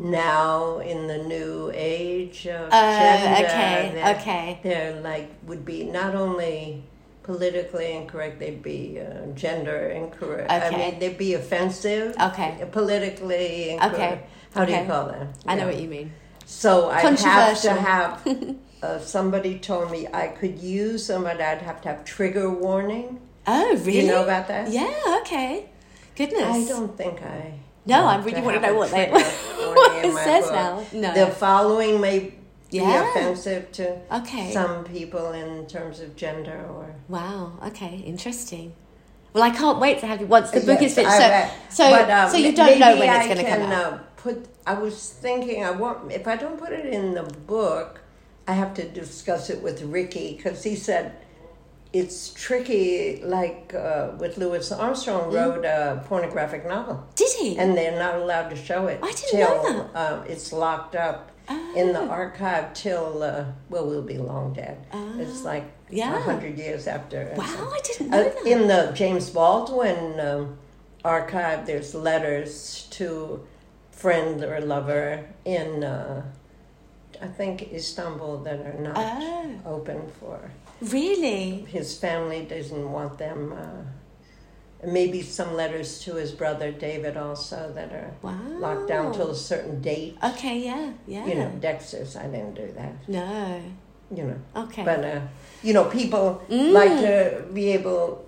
now 0.00 0.78
in 0.78 1.06
the 1.06 1.18
new 1.18 1.70
age 1.74 2.46
of 2.46 2.68
Uh, 2.72 2.98
gender. 2.98 3.46
okay, 3.46 3.90
They're, 3.94 4.14
okay. 4.16 4.58
They're 4.62 5.00
like 5.00 5.28
would 5.46 5.64
be 5.64 5.84
not 5.84 6.14
only 6.14 6.82
politically 7.22 7.92
incorrect, 7.92 8.40
they'd 8.40 8.62
be 8.62 8.98
uh, 9.00 9.26
gender 9.34 9.88
incorrect. 9.90 10.50
I 10.50 10.66
Okay. 10.68 10.76
mean, 10.76 10.98
they'd 10.98 11.18
be 11.18 11.34
offensive. 11.34 12.16
Okay. 12.20 12.64
Politically 12.72 13.70
incorrect. 13.70 13.94
Okay. 13.94 14.20
How 14.54 14.64
do 14.64 14.72
you 14.72 14.84
call 14.86 15.06
that? 15.08 15.28
I 15.46 15.54
know 15.54 15.66
what 15.66 15.78
you 15.80 15.88
mean. 15.88 16.12
So 16.46 16.90
I 16.90 17.00
have 17.00 17.60
to 17.62 17.72
have. 17.72 18.26
Uh, 18.82 18.98
somebody 18.98 19.58
told 19.58 19.90
me 19.90 20.08
I 20.10 20.28
could 20.28 20.58
use 20.58 21.06
them, 21.08 21.24
but 21.24 21.38
I'd 21.38 21.60
have 21.60 21.82
to 21.82 21.88
have 21.90 22.02
trigger 22.02 22.48
warning. 22.48 23.20
Oh, 23.46 23.76
really? 23.76 24.00
You 24.00 24.06
know 24.06 24.22
about 24.24 24.48
that? 24.48 24.70
Yeah. 24.70 25.18
Okay. 25.20 25.66
Goodness. 26.16 26.44
I 26.44 26.64
don't 26.66 26.96
think 26.96 27.20
I. 27.20 27.58
No, 27.90 28.04
I 28.06 28.16
really 28.22 28.40
want 28.40 28.54
to 28.56 28.62
know 28.66 28.74
what 28.80 28.90
they 28.90 29.06
trigger 29.06 29.74
what 29.74 30.04
it 30.04 30.14
says 30.14 30.44
book. 30.44 30.52
now. 30.54 30.86
No. 30.92 31.14
The 31.14 31.26
following 31.32 32.00
may 32.00 32.34
Yeah. 32.70 33.02
be 33.02 33.20
offensive 33.20 33.72
to 33.72 33.98
Okay. 34.18 34.52
some 34.52 34.84
people 34.84 35.32
in 35.32 35.66
terms 35.66 36.00
of 36.00 36.14
gender 36.16 36.58
or. 36.76 36.94
Wow. 37.08 37.52
Okay. 37.66 37.96
Interesting. 38.06 38.72
Well, 39.32 39.42
I 39.44 39.50
can't 39.50 39.78
wait 39.78 39.98
to 40.00 40.06
have 40.06 40.20
you 40.20 40.26
once 40.26 40.50
the 40.50 40.60
book 40.60 40.80
is 40.82 40.94
finished. 40.94 41.16
So, 41.16 41.48
so, 41.68 41.90
But, 41.90 42.10
um, 42.10 42.30
so 42.30 42.36
you 42.36 42.52
don't 42.52 42.78
know 42.78 42.96
when 42.96 43.08
it's 43.08 43.26
going 43.26 43.38
to 43.38 43.50
come 43.50 43.62
out. 43.72 43.92
Uh, 43.92 43.98
put. 44.16 44.46
I 44.66 44.74
was 44.74 45.10
thinking. 45.24 45.64
I 45.64 45.70
want 45.70 46.10
if 46.12 46.26
I 46.26 46.36
don't 46.36 46.58
put 46.58 46.72
it 46.72 46.86
in 46.86 47.14
the 47.14 47.22
book, 47.22 48.00
I 48.48 48.52
have 48.54 48.72
to 48.74 48.88
discuss 48.88 49.50
it 49.50 49.62
with 49.62 49.82
Ricky 49.82 50.34
because 50.36 50.62
he 50.64 50.74
said 50.74 51.12
it's 51.92 52.32
tricky. 52.34 53.20
Like 53.24 53.74
uh, 53.74 54.10
with 54.18 54.38
Louis 54.38 54.70
Armstrong 54.72 55.32
wrote 55.32 55.64
a 55.64 56.02
pornographic 56.06 56.66
novel. 56.66 57.04
Did 57.14 57.32
he? 57.40 57.58
and 57.58 57.76
they're 57.76 57.98
not 57.98 58.14
allowed 58.16 58.48
to 58.50 58.56
show 58.56 58.86
it 58.86 58.98
I 59.02 59.12
didn't 59.12 59.30
till 59.30 59.62
know 59.72 59.90
Um, 59.94 60.24
it's 60.28 60.52
locked 60.52 60.94
up 60.94 61.30
in 61.76 61.92
the 61.92 62.00
Oh. 62.00 62.08
archive 62.10 62.72
till 62.74 63.22
uh, 63.24 63.44
well 63.70 63.84
we'll 63.86 64.02
be 64.14 64.18
long 64.18 64.52
dead 64.52 64.76
it's 65.18 65.42
like 65.42 65.64
Ah. 65.64 65.86
Yeah. 65.90 66.20
hundred 66.22 66.56
years 66.58 66.86
after 66.86 67.32
wow, 67.36 67.72
I 67.76 67.80
didn't 67.88 68.10
know 68.10 68.20
uh, 68.20 68.24
that. 68.34 68.46
in 68.46 68.68
the 68.68 68.92
James 68.94 69.30
Baldwin 69.30 70.20
um, 70.20 70.56
archive 71.04 71.66
there's 71.66 71.92
letters 71.94 72.86
to 72.98 73.44
friend 73.90 74.44
or 74.44 74.60
lover 74.60 75.24
in 75.44 75.82
uh, 75.82 76.22
I 77.20 77.26
think 77.38 77.72
Istanbul 77.72 78.38
that 78.46 78.60
are 78.68 78.78
not 78.80 78.94
Oh. 78.96 79.74
open 79.74 80.00
for 80.20 80.38
really? 80.82 81.66
his 81.68 81.96
family 81.96 82.42
doesn't 82.44 82.90
want 82.92 83.18
them. 83.18 83.52
Uh, 83.52 84.86
maybe 84.86 85.20
some 85.20 85.54
letters 85.54 86.00
to 86.00 86.14
his 86.14 86.32
brother 86.32 86.72
David 86.72 87.16
also 87.16 87.70
that 87.74 87.92
are 87.92 88.12
Wow. 88.22 88.38
locked 88.58 88.88
down 88.88 89.12
till 89.12 89.30
a 89.30 89.34
certain 89.34 89.82
date. 89.82 90.16
Okay. 90.24 90.58
Yeah. 90.60 90.92
Yeah. 91.06 91.26
You 91.26 91.34
know, 91.34 91.50
Dexter's. 91.60 92.16
I 92.16 92.26
didn't 92.28 92.54
do 92.54 92.72
that. 92.72 92.92
No. 93.08 93.60
You 94.10 94.24
know, 94.24 94.36
Okay. 94.64 94.82
but 94.84 95.04
uh, 95.04 95.20
you 95.62 95.72
know, 95.74 95.84
people 95.84 96.42
Mm. 96.48 96.72
like 96.72 96.98
to 97.00 97.44
be 97.52 97.70
able 97.72 98.24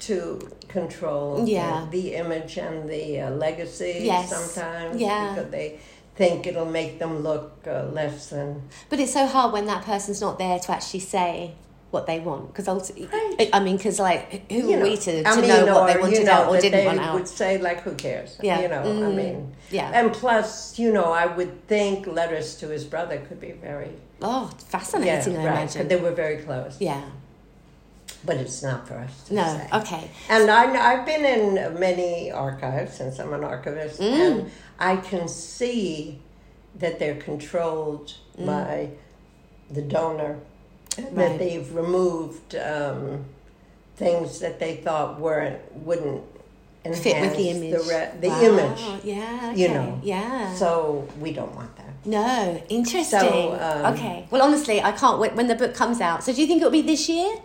to 0.00 0.38
control 0.68 1.44
the- 1.44 1.88
the, 1.90 2.14
image 2.16 2.58
and 2.58 2.88
the 2.88 3.20
uh, 3.20 3.30
legacy 3.30 4.00
Yes. 4.02 4.28
sometimes 4.28 5.00
Yeah. 5.00 5.34
because 5.34 5.50
they 5.50 5.78
think 6.16 6.46
it'll 6.46 6.66
make 6.80 6.98
them 6.98 7.22
look 7.22 7.52
uh, 7.66 7.84
less 7.92 8.28
than 8.28 8.62
But 8.90 9.00
it's 9.00 9.12
so 9.14 9.26
hard 9.26 9.52
when 9.52 9.66
that 9.66 9.84
person's 9.84 10.20
not 10.20 10.38
there 10.38 10.58
to 10.58 10.72
actually 10.72 11.00
say 11.00 11.52
what 11.94 12.06
they 12.06 12.18
want 12.20 12.48
because 12.48 12.66
ultimately, 12.68 13.06
Right. 13.06 13.48
I 13.52 13.60
mean, 13.60 13.76
because 13.78 13.98
like, 13.98 14.50
who 14.52 14.68
you 14.70 14.78
are 14.78 14.82
we 14.82 14.96
to, 14.96 15.22
to 15.22 15.28
I 15.28 15.40
mean, 15.40 15.48
know 15.48 15.74
what 15.80 15.86
they 15.94 16.00
wanted 16.00 16.18
you 16.18 16.24
know, 16.24 16.32
out 16.32 16.48
or 16.48 16.60
didn't 16.60 16.84
want 16.84 16.98
out? 17.00 17.14
would 17.14 17.28
say 17.28 17.56
like, 17.58 17.80
who 17.82 17.94
cares? 17.94 18.36
Yeah. 18.42 18.60
You 18.60 18.68
know, 18.68 18.82
I 18.82 18.84
Mm. 19.10 19.14
mean, 19.14 19.54
Yeah. 19.70 19.90
And 19.94 20.12
plus, 20.12 20.78
you 20.78 20.92
know, 20.92 21.08
I 21.12 21.26
would 21.36 21.66
think 21.68 22.06
letters 22.06 22.56
to 22.56 22.68
his 22.68 22.84
brother 22.84 23.16
could 23.26 23.40
be 23.40 23.52
very 23.52 23.92
Oh, 24.20 24.50
fascinating! 24.68 25.34
I 25.36 25.44
right, 25.44 25.52
imagine. 25.56 25.80
but 25.82 25.88
they 25.88 25.96
were 26.06 26.10
very 26.24 26.38
close. 26.46 26.76
yeah. 26.80 27.02
But 28.26 28.36
it's 28.36 28.62
not 28.62 28.88
for 28.88 28.94
us 28.94 29.14
to 29.26 29.34
No. 29.34 29.44
say. 29.44 29.68
Okay. 29.80 30.10
And 30.30 30.50
I, 30.50 30.62
I've 30.90 31.04
been 31.06 31.24
in 31.36 31.78
many 31.78 32.32
archives 32.32 32.94
since 32.96 33.18
I'm 33.20 33.32
an 33.34 33.44
archivist, 33.44 34.00
Mm. 34.00 34.12
and 34.26 34.50
I 34.78 34.96
can 34.96 35.28
see 35.28 36.20
that 36.82 36.98
they're 36.98 37.20
controlled 37.30 38.14
Mm. 38.38 38.46
by 38.46 38.88
the 39.70 39.82
donor. 39.82 40.36
Right. 40.98 41.14
That 41.14 41.38
they've 41.38 41.74
removed 41.74 42.54
um, 42.54 43.24
things 43.96 44.40
that 44.40 44.58
they 44.60 44.76
thought 44.76 45.18
weren't 45.20 45.60
wouldn't 45.84 46.22
enhance 46.84 47.02
Fit 47.02 47.20
with 47.20 47.36
the 47.36 47.48
image. 47.50 47.72
the, 47.72 47.80
re- 47.80 48.10
the 48.20 48.28
Wow. 48.28 48.42
image. 48.42 49.04
Yeah. 49.04 49.50
Okay. 49.52 49.60
you 49.62 49.68
know. 49.68 50.00
Yeah. 50.02 50.54
So 50.54 51.08
we 51.20 51.32
don't 51.32 51.54
want 51.56 51.74
that. 51.76 51.94
no. 52.04 52.62
Interesting. 52.68 53.20
So, 53.20 53.58
um, 53.60 53.94
okay. 53.94 54.26
Well, 54.30 54.42
honestly, 54.42 54.80
I 54.82 54.92
can't 54.92 55.18
wait 55.18 55.34
when 55.34 55.48
the 55.48 55.54
book 55.54 55.74
comes 55.74 56.00
out. 56.00 56.22
So, 56.22 56.32
do 56.32 56.40
you 56.40 56.46
think 56.46 56.58
it'll 56.60 56.70
be 56.70 56.82
this 56.82 57.08
year? 57.08 57.36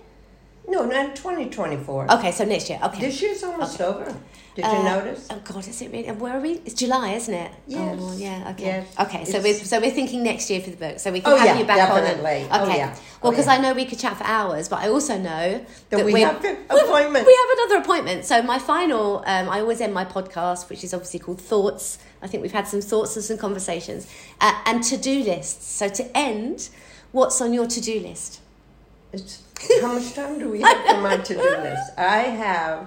No, 0.67 0.85
not 0.85 1.15
2024. 1.15 2.11
Okay. 2.13 2.31
So 2.31 2.45
next 2.45 2.69
year. 2.69 2.79
Okay. 2.83 2.99
This 3.01 3.21
year's 3.21 3.43
almost 3.43 3.81
over. 3.81 4.15
Did 4.61 4.71
you 4.71 4.77
Uh, 4.79 4.95
notice? 4.95 5.27
Oh 5.29 5.39
God, 5.43 5.67
is 5.67 5.81
it 5.81 5.91
really? 5.91 6.09
Where 6.11 6.37
are 6.37 6.39
we? 6.41 6.61
It's 6.65 6.73
July, 6.73 7.13
isn't 7.13 7.33
it? 7.33 7.51
Yes. 7.67 7.97
Oh, 8.01 8.13
yeah. 8.17 8.49
Okay. 8.51 8.63
Yes. 8.65 8.87
Okay. 8.99 9.25
So 9.25 9.37
It's- 9.37 9.43
we're 9.43 9.65
so 9.65 9.79
we're 9.79 9.91
thinking 9.91 10.23
next 10.23 10.49
year 10.49 10.61
for 10.61 10.69
the 10.71 10.77
book, 10.77 10.99
so 10.99 11.11
we 11.11 11.21
can 11.21 11.31
Oh, 11.33 11.35
have 11.37 11.45
yeah, 11.47 11.57
you 11.59 11.65
back 11.65 11.77
definitely. 11.77 12.41
on. 12.43 12.47
Oh, 12.51 12.53
And, 12.63 12.69
okay. 12.69 12.77
yeah. 12.77 12.87
Well, 12.89 12.97
Oh, 13.23 13.29
because 13.31 13.45
yeah. 13.47 13.53
I 13.53 13.57
know 13.59 13.73
we 13.73 13.85
could 13.85 13.99
chat 13.99 14.17
for 14.17 14.23
hours, 14.25 14.67
but 14.69 14.79
I 14.79 14.89
also 14.89 15.17
know 15.17 15.61
That 15.89 16.05
we 16.05 16.13
we're- 16.13 16.25
have 16.25 16.43
an 16.43 16.57
appointment. 16.69 17.25
We 17.25 17.37
have 17.41 17.57
another 17.57 17.81
appointment. 17.83 18.25
So 18.25 18.41
my 18.41 18.59
final, 18.59 19.23
um, 19.25 19.49
I 19.49 19.59
always 19.61 19.81
end 19.81 19.93
my 19.93 20.05
podcast, 20.05 20.69
which 20.69 20.83
is 20.83 20.93
obviously 20.93 21.19
called 21.19 21.39
Thoughts. 21.41 21.97
I 22.21 22.27
think 22.27 22.43
we've 22.43 22.51
had 22.51 22.67
some 22.67 22.81
thoughts 22.81 23.15
and 23.15 23.23
some 23.23 23.37
conversations, 23.37 24.07
uh, 24.41 24.53
and 24.65 24.83
to 24.83 24.97
do 24.97 25.23
lists. 25.23 25.65
So 25.71 25.87
to 25.89 26.17
end, 26.17 26.69
what's 27.11 27.39
on 27.41 27.53
your 27.53 27.67
to 27.67 27.81
do 27.81 27.99
list? 27.99 28.39
It's, 29.11 29.41
how 29.81 29.93
much 29.93 30.13
time 30.13 30.37
do 30.39 30.49
we 30.49 30.61
have 30.61 30.85
for 30.85 31.01
my 31.01 31.17
to-do 31.17 31.41
list? 31.41 31.91
I 31.97 32.19
have 32.19 32.85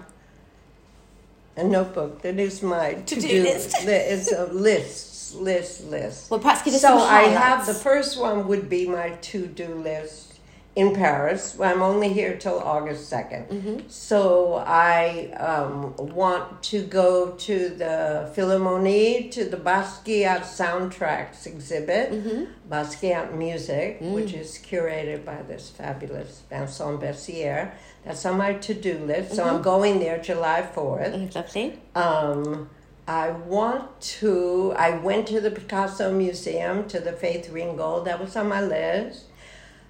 a 1.56 1.64
notebook 1.64 2.22
that 2.22 2.38
is 2.38 2.62
my 2.62 2.94
To-do 2.94 3.20
to-do 3.20 3.42
list. 3.42 3.84
Is 3.86 4.32
a 4.32 4.46
list, 4.46 5.34
list, 5.36 5.84
list. 5.84 6.30
Well, 6.30 6.40
perhaps 6.40 6.62
give 6.62 6.74
us 6.74 6.80
so 6.82 6.98
I 6.98 7.22
have 7.24 7.66
the 7.66 7.74
first 7.74 8.18
one 8.20 8.46
would 8.48 8.68
be 8.68 8.86
my 8.88 9.10
to-do 9.10 9.74
list 9.74 10.28
in 10.74 10.94
Paris. 10.94 11.58
I'm 11.60 11.82
only 11.82 12.10
here 12.10 12.34
till 12.38 12.58
August 12.58 13.12
2nd. 13.12 13.48
Mm-hmm. 13.48 13.78
So 13.88 14.54
I 14.66 15.30
um, 15.38 15.94
want 15.96 16.62
to 16.64 16.82
go 16.84 17.32
to 17.32 17.68
the 17.68 18.32
Philharmonie, 18.34 19.30
to 19.32 19.44
the 19.44 19.58
Basquiat 19.58 20.40
soundtracks 20.42 21.46
exhibit, 21.46 22.12
Mm-hmm. 22.12 22.44
Basquiat 22.72 23.34
Music, 23.36 24.00
Mm. 24.00 24.12
which 24.14 24.32
is 24.32 24.58
curated 24.58 25.26
by 25.26 25.42
this 25.42 25.68
fabulous 25.68 26.42
Vincent 26.48 27.00
Bessières. 27.02 27.72
That's 28.04 28.24
on 28.26 28.38
my 28.38 28.54
to-do 28.54 28.98
list. 28.98 29.36
So 29.36 29.44
I'm 29.44 29.62
going 29.62 30.00
there 30.00 30.18
July 30.18 30.68
4th. 30.74 31.14
Mm, 31.14 31.34
Lovely. 31.34 31.80
Um, 31.94 32.68
I 33.06 33.30
want 33.30 34.00
to. 34.00 34.72
I 34.76 34.90
went 34.98 35.28
to 35.28 35.40
the 35.40 35.50
Picasso 35.50 36.12
Museum 36.12 36.88
to 36.88 37.00
the 37.00 37.12
Faith 37.12 37.50
Ringgold. 37.50 38.06
That 38.06 38.20
was 38.20 38.36
on 38.36 38.48
my 38.48 38.60
list. 38.60 39.26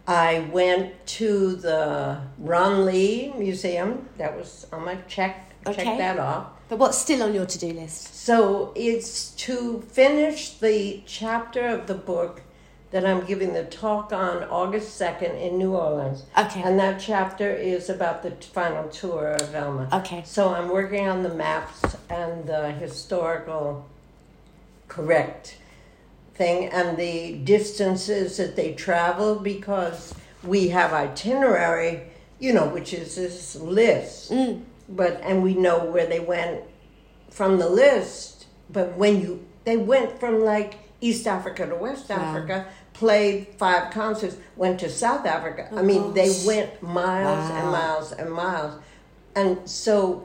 I 0.07 0.40
went 0.53 1.07
to 1.07 1.55
the 1.57 2.20
Ron 2.38 2.85
Lee 2.87 3.33
Museum. 3.37 4.09
That 4.18 4.37
was 4.37 4.66
on 4.72 4.85
my 4.85 4.96
check. 5.09 5.51
Okay. 5.66 5.85
Check 5.85 5.98
that 5.98 6.18
off. 6.18 6.48
But 6.68 6.79
what's 6.79 6.98
still 6.98 7.22
on 7.22 7.35
your 7.35 7.46
to 7.46 7.59
do 7.59 7.72
list? 7.72 8.14
So 8.14 8.72
it's 8.75 9.31
to 9.46 9.83
finish 9.83 10.55
the 10.55 11.03
chapter 11.07 11.66
of 11.66 11.87
the 11.87 11.94
book 11.94 12.42
that 12.92 13.07
I'm 13.07 13.24
giving 13.24 13.55
the 13.55 13.64
talk 13.64 14.12
on 14.12 14.44
August 14.44 15.00
2nd 15.00 15.40
in 15.40 15.59
New 15.59 15.74
Orleans. 15.74 16.24
Okay. 16.37 16.62
And 16.62 16.78
that 16.78 17.00
chapter 17.00 17.50
is 17.50 17.88
about 17.88 18.22
the 18.22 18.31
final 18.31 18.88
tour 18.90 19.33
of 19.33 19.48
Velma. 19.48 19.88
Okay. 19.92 20.22
So 20.26 20.55
I'm 20.55 20.68
working 20.68 21.09
on 21.09 21.22
the 21.22 21.35
maps 21.35 21.96
and 22.11 22.46
the 22.46 22.70
historical 22.72 23.88
correct 24.88 25.57
thing 26.35 26.66
and 26.66 26.98
the 26.98 27.38
distances 27.44 28.37
that 28.37 28.57
they 28.57 28.74
traveled 28.74 29.42
because 29.42 30.14
we 30.44 30.68
have 30.68 30.92
itinerary, 30.92 32.02
you 32.38 32.52
know, 32.52 32.68
which 32.68 32.92
is 32.92 33.14
this 33.14 33.57
list. 33.57 34.31
Mm. 34.31 34.64
But 34.90 35.18
and 35.22 35.42
we 35.42 35.55
know 35.55 35.83
where 35.83 36.07
they 36.07 36.20
went 36.20 36.61
from 37.31 37.59
the 37.59 37.70
list. 37.70 38.46
But 38.68 38.98
when 38.98 39.22
you 39.22 39.46
they 39.64 39.78
went 39.78 40.20
from 40.20 40.44
like 40.44 40.74
East 41.00 41.26
Africa 41.26 41.66
to 41.66 41.74
West 41.74 42.11
Africa, 42.11 42.66
played 43.07 43.49
five 43.59 43.91
concerts, 43.93 44.37
went 44.55 44.79
to 44.79 44.88
South 44.88 45.27
Africa. 45.27 45.69
I 45.75 45.83
mean, 45.83 46.15
they 46.15 46.33
went 46.47 46.81
miles 46.81 47.51
and 47.51 47.67
miles 47.69 48.12
and 48.12 48.31
miles. 48.33 48.81
And 49.35 49.69
so 49.69 50.25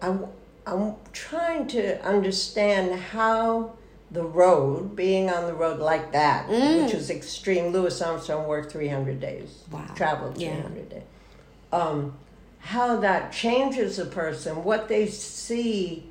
I'm, 0.00 0.24
I'm 0.66 0.94
trying 1.12 1.66
to 1.68 2.02
understand 2.02 2.98
how 2.98 3.74
the 4.10 4.22
road, 4.24 4.96
being 4.96 5.28
on 5.28 5.44
the 5.44 5.52
road 5.52 5.80
like 5.80 6.12
that, 6.12 6.48
which 6.48 6.94
is 6.94 7.10
extreme. 7.10 7.72
Louis 7.74 8.00
Armstrong 8.00 8.46
worked 8.48 8.72
300 8.72 9.20
days, 9.20 9.64
Wow. 9.70 9.84
traveled 9.94 10.38
Yeah. 10.38 10.54
300 10.62 10.88
days. 10.88 11.02
Um, 11.74 12.14
how 12.60 12.96
that 13.00 13.32
changes 13.32 13.98
a 13.98 14.06
person, 14.06 14.64
what 14.64 14.88
they 14.88 15.08
see, 15.08 16.08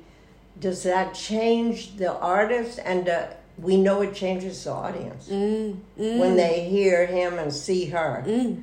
does 0.60 0.84
that 0.84 1.12
change 1.14 1.96
the 1.96 2.16
artist? 2.16 2.78
And 2.84 3.08
uh, 3.08 3.26
we 3.58 3.76
know 3.76 4.02
it 4.02 4.14
changes 4.14 4.64
the 4.64 4.70
audience 4.72 5.28
Mm, 5.28 5.76
mm, 5.98 6.18
when 6.18 6.36
they 6.36 6.68
hear 6.68 7.06
him 7.06 7.38
and 7.38 7.52
see 7.52 7.86
her. 7.86 8.24
mm. 8.26 8.62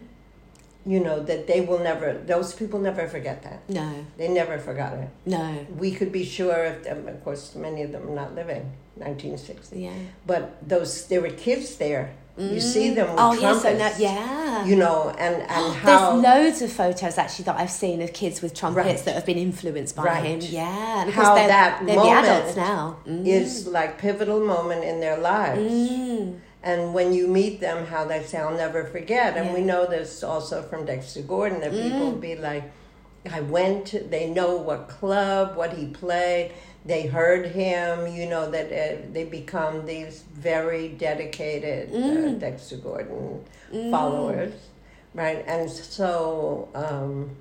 You 0.84 0.99
know 0.99 1.19
that 1.19 1.45
they 1.45 1.62
will 1.62 1.77
never; 1.77 2.13
those 2.13 2.54
people 2.56 2.80
never 2.80 3.08
forget 3.08 3.43
that. 3.43 3.60
No, 3.69 3.88
They 4.17 4.27
never 4.27 4.58
forgot 4.58 4.93
it. 4.93 5.10
no. 5.27 5.63
We 5.77 5.91
could 5.91 6.12
be 6.12 6.25
sure, 6.25 6.65
if, 6.65 6.91
um, 6.91 7.08
of 7.08 7.23
course, 7.23 7.54
many 7.56 7.84
of 7.84 7.91
them 7.91 8.10
are 8.10 8.15
not 8.15 8.34
living, 8.34 8.63
1960. 8.95 9.80
Yeah. 9.80 9.91
But 10.25 10.67
those, 10.67 11.06
there 11.08 11.21
were 11.21 11.30
kids 11.30 11.75
there. 11.75 12.15
You 12.38 12.60
see 12.62 12.94
them 12.94 13.10
with 13.12 13.20
Oh, 13.20 13.34
yes, 13.34 13.62
trumpets. 13.62 14.00
Know. 14.00 14.06
Yeah. 14.06 14.65
You 14.65 14.76
know, 14.78 15.10
and 15.17 15.36
and 15.41 15.74
how 15.82 16.15
There's 16.20 16.24
loads 16.24 16.62
of 16.62 16.72
photos 16.72 17.17
actually 17.17 17.46
that 17.46 17.58
I've 17.58 17.72
seen 17.72 18.02
of 18.02 18.13
kids 18.13 18.41
with 18.41 18.54
trumpets 18.54 18.86
Right. 18.88 19.06
that 19.06 19.15
have 19.15 19.26
been 19.26 19.38
influenced 19.38 19.96
by 19.96 20.04
Right. 20.04 20.24
him. 20.24 20.39
Yeah, 20.41 21.02
and 21.04 21.12
How 21.12 21.36
they're, 21.36 21.48
that 21.48 21.86
they're 21.86 21.96
the 21.96 22.02
adults 22.10 22.56
moment 22.56 22.58
now. 22.58 22.98
Mm. 23.08 23.28
is 23.28 23.67
like 23.67 23.98
pivotal 23.98 24.39
moment 24.39 24.84
in 24.84 25.00
their 25.00 25.17
lives. 25.17 25.62
Mm. 25.62 26.39
And 26.63 26.94
when 26.94 27.12
you 27.13 27.28
meet 27.28 27.60
them, 27.60 27.88
how 27.88 28.06
they 28.06 28.22
say, 28.24 28.38
"I'll 28.38 28.56
never 28.56 28.84
forget." 28.86 29.36
And 29.36 29.52
we 29.54 29.60
Yeah. 29.60 29.63
Mm. 29.65 29.67
know 29.72 29.86
this 29.88 30.24
also 30.24 30.62
from 30.62 30.86
Dexter 30.86 31.22
Gordon 31.22 31.60
that 31.62 31.72
people 31.72 32.00
will 32.00 32.12
be 32.30 32.36
like, 32.36 32.63
"I 33.32 33.41
went." 33.41 33.88
To, 33.88 34.00
they 34.00 34.28
know 34.30 34.56
what 34.56 34.88
club, 34.88 35.56
what 35.58 35.74
he 35.74 35.86
played. 35.88 36.52
They 36.86 37.06
heard 37.08 37.46
him. 37.48 38.08
You 38.08 38.28
know 38.28 38.50
that 38.50 38.67
uh, 38.67 39.02
they 39.12 39.24
become 39.26 39.86
these 39.86 40.24
very 40.34 40.89
dedicated 40.89 41.91
Mm. 41.91 42.36
uh, 42.36 42.39
Dexter 42.39 42.78
Gordon 42.78 43.44
followers, 43.91 44.54
right? 45.13 45.44
And 45.48 45.70
so 45.70 46.70
um, 46.74 47.36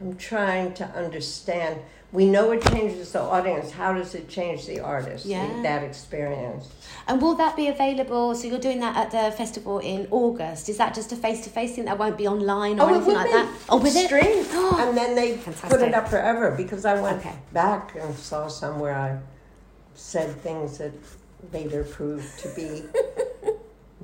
I'm 0.00 0.16
trying 0.16 0.74
to 0.74 0.84
understand. 0.90 1.80
We 2.12 2.26
know 2.26 2.52
it 2.52 2.62
changes 2.70 3.10
the 3.12 3.20
audience. 3.20 3.72
How 3.72 3.92
does 3.92 4.14
it 4.14 4.28
change 4.28 4.66
the 4.66 4.78
artist? 4.80 5.26
Yeah. 5.26 5.62
That 5.62 5.82
experience. 5.82 6.68
And 7.08 7.20
will 7.20 7.34
that 7.34 7.56
be 7.56 7.66
available? 7.68 8.34
So 8.36 8.46
you're 8.46 8.60
doing 8.60 8.78
that 8.80 8.96
at 8.96 9.10
the 9.10 9.36
festival 9.36 9.80
in 9.80 10.06
August. 10.12 10.68
Is 10.68 10.76
that 10.76 10.94
just 10.94 11.10
a 11.10 11.16
face 11.16 11.40
to 11.42 11.50
face 11.50 11.74
thing 11.74 11.86
that 11.86 11.98
won't 11.98 12.16
be 12.16 12.28
online 12.28 12.78
or 12.78 12.84
Oh, 12.90 12.94
anything 12.94 13.14
like 13.14 13.30
that? 13.30 13.52
Oh, 13.68 13.78
with 13.78 13.96
it? 13.96 14.06
Streamed. 14.06 14.46
and 14.80 14.96
then 14.96 15.16
they 15.16 15.32
put 15.38 15.54
Fantastic. 15.54 15.88
it 15.88 15.94
up 15.94 16.08
forever 16.08 16.52
because 16.52 16.84
I 16.84 17.00
went 17.00 17.18
Okay. 17.18 17.34
back 17.52 17.96
and 18.00 18.14
saw 18.14 18.46
somewhere 18.46 18.94
I 18.94 19.18
said 19.96 20.30
things 20.40 20.78
that 20.78 20.92
later 21.52 21.82
proved 21.84 22.38
to 22.40 22.48
be 22.54 22.84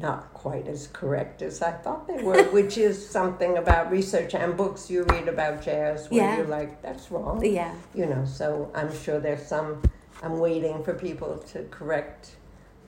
not 0.00 0.32
quite 0.34 0.66
as 0.66 0.88
correct 0.92 1.42
as 1.42 1.62
I 1.62 1.72
thought 1.72 2.06
they 2.06 2.22
were, 2.22 2.42
which 2.52 2.78
is 2.78 3.08
something 3.08 3.58
about 3.58 3.90
research 3.90 4.34
and 4.34 4.56
books 4.56 4.90
you 4.90 5.04
read 5.04 5.28
about 5.28 5.62
jazz 5.62 6.10
where 6.10 6.20
Yeah. 6.22 6.36
you're 6.38 6.46
like, 6.46 6.80
that's 6.82 7.10
wrong. 7.10 7.44
Yeah. 7.44 7.74
You 7.94 8.06
know, 8.06 8.24
so 8.24 8.70
I'm 8.74 8.94
sure 9.02 9.20
there's 9.20 9.46
some, 9.46 9.82
I'm 10.22 10.38
waiting 10.38 10.82
for 10.82 10.94
people 10.94 11.38
to 11.52 11.64
correct 11.70 12.36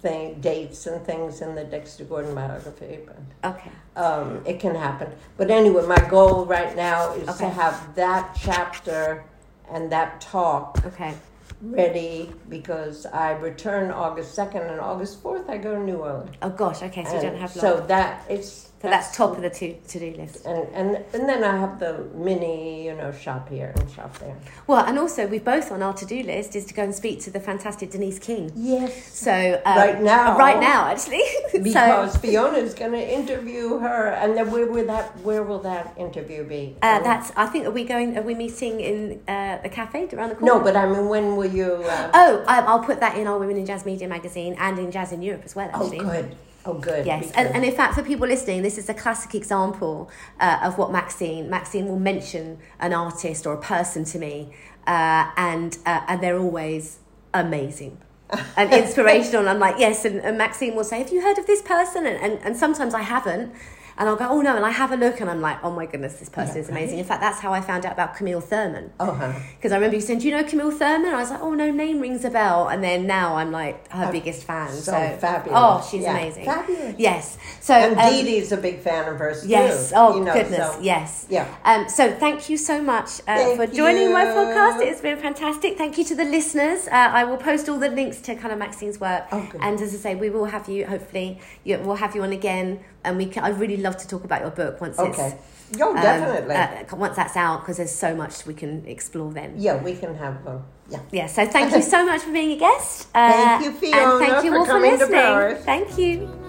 thing, 0.01 0.41
dates 0.41 0.87
and 0.87 1.05
things 1.07 1.43
in 1.43 1.55
the 1.55 1.63
Dexter 1.65 2.05
Gordon 2.05 2.35
biography, 2.35 2.99
but 3.07 3.51
Okay. 3.55 3.71
um, 3.97 4.43
it 4.45 4.59
can 4.59 4.75
happen. 4.75 5.13
But 5.37 5.51
anyway, 5.51 5.87
my 5.87 6.09
goal 6.09 6.45
right 6.45 6.75
now 6.75 7.13
is 7.13 7.29
Okay. 7.29 7.45
to 7.45 7.49
have 7.51 7.95
that 7.95 8.37
chapter 8.41 9.25
and 9.71 9.93
that 9.93 10.21
talk 10.21 10.79
Okay. 10.87 11.15
Ready 11.61 12.33
because 12.49 13.07
I 13.07 13.33
return 13.33 13.91
August 13.91 14.37
2nd 14.37 14.71
and 14.71 14.81
August 14.81 15.23
4th 15.23 15.49
I 15.49 15.59
go 15.59 15.75
to 15.75 15.83
New 15.83 15.97
Orleans. 15.99 16.31
Oh 16.43 16.51
gosh. 16.51 16.83
Okay. 16.83 17.05
So 17.05 17.17
you 17.17 17.23
don't 17.23 17.37
have 17.37 17.55
long. 17.57 17.63
so 17.63 17.87
that 17.87 18.25
it's 18.29 18.72
So 18.83 18.89
that's 18.89 19.17
top 19.17 19.37
of 19.37 19.43
the 19.43 19.51
to 19.51 19.75
to 19.75 19.99
do 20.01 20.11
list. 20.21 20.45
and, 20.45 20.67
and 20.75 21.05
and 21.15 21.29
then 21.29 21.45
I 21.45 21.57
have 21.57 21.79
the 21.79 22.05
mini, 22.15 22.85
you 22.87 22.95
know, 22.95 23.13
shop 23.13 23.49
here 23.49 23.73
and 23.77 23.89
shop 23.93 24.19
there. 24.19 24.37
Well, 24.67 24.85
and 24.85 24.99
also 24.99 25.27
we 25.29 25.39
both 25.39 25.71
on 25.71 25.83
our 25.83 25.93
to 25.95 26.05
do 26.05 26.23
list 26.25 26.57
is 26.57 26.65
to 26.67 26.75
go 26.75 26.83
and 26.83 26.93
speak 26.95 27.21
to 27.23 27.31
the 27.31 27.39
fantastic 27.39 27.93
Denise 27.93 28.19
King. 28.19 28.51
Yes. 28.57 28.93
So 29.17 29.63
um, 29.65 29.77
Right 29.77 30.03
now. 30.03 30.37
right 30.37 30.61
now 30.61 30.87
actually. 30.87 31.23
Because 31.63 32.13
so 32.13 32.19
Fiona 32.19 32.59
is 32.59 32.75
going 32.75 32.93
to 32.93 33.15
interview 33.21 33.79
her, 33.79 34.09
and 34.09 34.37
then 34.37 34.51
where 34.51 34.67
will 34.67 34.87
that 34.87 35.17
where 35.21 35.43
will 35.45 35.61
that 35.61 35.95
interview 35.97 36.43
be? 36.45 36.77
uh, 36.83 36.99
that's. 37.01 37.31
I 37.37 37.47
think 37.47 37.67
are 37.67 37.71
we 37.71 37.85
going? 37.85 38.19
Are 38.19 38.23
we 38.23 38.35
meeting 38.35 38.81
in 38.81 39.21
uh, 39.29 39.59
the 39.63 39.69
cafe 39.69 40.09
around 40.13 40.31
the 40.31 40.35
corner? 40.37 40.55
no, 40.55 40.61
but 40.61 40.75
I 40.77 40.87
mean, 40.87 41.09
when 41.09 41.37
will 41.37 41.53
you? 41.61 41.71
Uh, 41.85 42.11
Oh, 42.15 42.39
um, 42.49 42.65
I'll 42.71 42.81
put 42.91 42.99
that 43.01 43.17
in 43.17 43.27
our 43.29 43.39
Women 43.39 43.57
in 43.59 43.67
Jazz 43.67 43.85
Media 43.87 44.09
magazine 44.09 44.57
and 44.59 44.79
in 44.79 44.91
Jazz 44.91 45.13
in 45.13 45.23
Europe 45.23 45.43
as 45.45 45.55
well. 45.55 45.71
oh, 45.75 45.85
Actually. 45.87 45.99
good. 46.05 46.37
Oh, 46.65 46.75
good. 46.75 47.07
Yes, 47.07 47.33
and, 47.35 47.49
and 47.49 47.65
in 47.65 47.73
fact, 47.73 47.95
for 47.95 48.03
people 48.03 48.29
listening, 48.29 48.63
this 48.63 48.79
is 48.79 48.89
a 48.89 48.95
classic 48.95 49.35
example 49.35 50.11
uh, 50.39 50.61
of 50.63 50.79
what 50.79 50.93
Maxine. 50.93 51.51
Maxine 51.51 51.89
will 51.89 51.99
mention 51.99 52.59
an 52.79 52.93
artist 52.93 53.47
or 53.47 53.55
a 53.55 53.61
person 53.61 54.05
to 54.05 54.19
me, 54.19 54.53
uh, 54.87 55.31
and 55.37 55.79
uh, 55.85 56.03
and 56.07 56.23
they're 56.23 56.39
always 56.39 57.01
amazing 57.35 57.99
and 58.57 58.73
inspirational. 58.73 59.41
And 59.41 59.51
I'm 59.51 59.59
like, 59.59 59.79
yes, 59.79 60.05
and, 60.05 60.21
and 60.21 60.39
Maxine 60.39 60.77
will 60.77 60.85
say, 60.85 60.99
"Have 60.99 61.13
you 61.13 61.21
heard 61.23 61.39
of 61.39 61.47
this 61.47 61.63
person?" 61.63 62.07
And, 62.07 62.17
and 62.23 62.39
and 62.45 62.57
sometimes 62.57 62.95
I 62.95 63.03
haven't. 63.03 63.53
And 63.99 64.09
I'll 64.09 64.17
go, 64.17 64.27
oh 64.29 64.41
no, 64.41 64.57
and 64.57 64.65
I 64.65 64.71
have 64.71 64.91
a 64.93 64.97
look, 64.97 65.21
and 65.21 65.29
I'm 65.31 65.41
like, 65.41 65.63
oh 65.63 65.71
my 65.71 65.87
goodness, 65.87 66.15
this 66.19 66.29
person 66.29 66.57
Yeah, 66.57 66.63
is 66.63 66.69
amazing. 66.69 66.99
In 66.99 67.05
fact, 67.05 67.21
that's 67.21 67.41
how 67.41 67.53
I 67.53 67.61
found 67.61 67.85
out 67.87 67.93
about 67.93 68.17
Camille 68.17 68.41
Thurman. 68.41 68.93
Oh, 68.99 69.13
huh. 69.13 69.33
Because 69.57 69.73
I 69.73 69.77
remember 69.77 69.97
you 69.97 70.03
saying, 70.03 70.21
Do 70.21 70.27
you 70.29 70.37
know 70.37 70.45
Camille 70.45 70.71
Thurman? 70.71 71.13
I 71.15 71.19
was 71.21 71.31
like, 71.31 71.41
Oh, 71.43 71.53
no, 71.55 71.71
name 71.71 72.01
rings 72.01 72.25
a 72.25 72.31
bell. 72.31 72.69
And 72.69 72.83
then 72.83 73.07
now 73.07 73.37
I'm 73.37 73.53
like 73.53 73.91
her 73.91 74.11
biggest 74.11 74.45
fan. 74.45 74.71
so 74.71 74.93
So, 74.93 75.17
fabulous. 75.19 75.59
Oh, 75.61 75.89
she's 75.91 76.03
Yeah, 76.03 76.17
amazing. 76.19 76.45
fabulous. 76.45 76.95
Yes. 76.99 77.39
So, 77.61 77.75
And 77.75 77.99
um, 77.99 78.11
Dee 78.11 78.23
Dee's 78.25 78.51
a 78.53 78.57
big 78.57 78.81
fan 78.81 79.09
of 79.13 79.19
hers 79.19 79.47
yes. 79.47 79.91
too. 79.91 79.95
Oh, 79.99 80.17
you 80.17 80.25
know, 80.25 80.33
goodness. 80.33 80.75
so- 80.75 80.81
yes. 80.81 81.27
Yeah. 81.29 81.47
Um, 81.65 81.89
so 81.89 82.11
thank 82.13 82.49
you 82.49 82.57
so 82.57 82.81
much 82.83 83.21
uh, 83.29 83.57
for 83.57 83.67
joining 83.67 84.13
my 84.13 84.25
podcast. 84.25 84.81
It's 84.81 85.01
been 85.01 85.19
fantastic. 85.19 85.77
Thank 85.79 85.99
you 85.99 86.05
to 86.05 86.15
the 86.15 86.25
listeners. 86.25 86.89
Uh, 86.89 86.93
I 86.93 87.25
will 87.25 87.37
post 87.37 87.69
all 87.69 87.79
the 87.79 87.89
links 87.91 88.21
to 88.23 88.35
kind 88.37 88.53
of 88.53 88.59
Maxine's 88.59 88.99
work. 89.01 89.25
Oh, 89.33 89.47
good. 89.51 89.61
and 89.63 89.81
as 89.81 89.95
I 89.95 89.99
say, 89.99 90.15
we 90.15 90.31
will 90.31 90.47
have 90.47 90.69
you, 90.69 90.87
hopefully, 90.87 91.39
you, 91.65 91.79
we'll 91.79 91.97
have 91.97 92.15
you 92.15 92.23
on 92.23 92.33
again. 92.33 92.81
And 93.05 93.17
we 93.17 93.27
can, 93.27 93.43
I'd 93.45 93.59
really 93.59 93.79
love 93.79 93.97
to 93.99 94.07
talk 94.09 94.25
about 94.25 94.43
your 94.43 94.51
book 94.51 94.81
once 94.81 94.99
Okay. 94.99 95.29
it's. 95.29 95.81
Oh, 95.81 95.91
um, 95.97 96.03
definitely. 96.03 96.55
uh, 96.55 96.97
once 96.97 97.17
that's 97.17 97.37
out, 97.37 97.61
because 97.61 97.79
there's 97.79 97.91
so 97.91 98.15
much 98.15 98.45
we 98.47 98.55
can 98.55 98.85
explore 98.87 99.33
then. 99.33 99.55
yeah, 99.57 99.83
we 99.83 99.95
can 99.95 100.15
have. 100.15 100.47
Uh, 100.47 100.59
yeah. 100.91 101.01
Yeah, 101.11 101.27
so 101.27 101.47
thank 101.47 101.75
you 101.75 101.83
so 101.95 102.05
much 102.05 102.21
for 102.23 102.33
being 102.33 102.53
a 102.53 102.57
guest. 102.59 103.09
Uh, 103.15 103.33
Thank 103.33 103.65
you, 103.65 103.73
Fiona, 103.73 104.17
And 104.17 104.27
thank 104.27 104.45
you 104.45 104.51
for 104.53 104.59
all 104.59 104.67
for 104.67 104.81
listening. 104.81 105.57
Thank 105.65 105.99
you. 105.99 106.42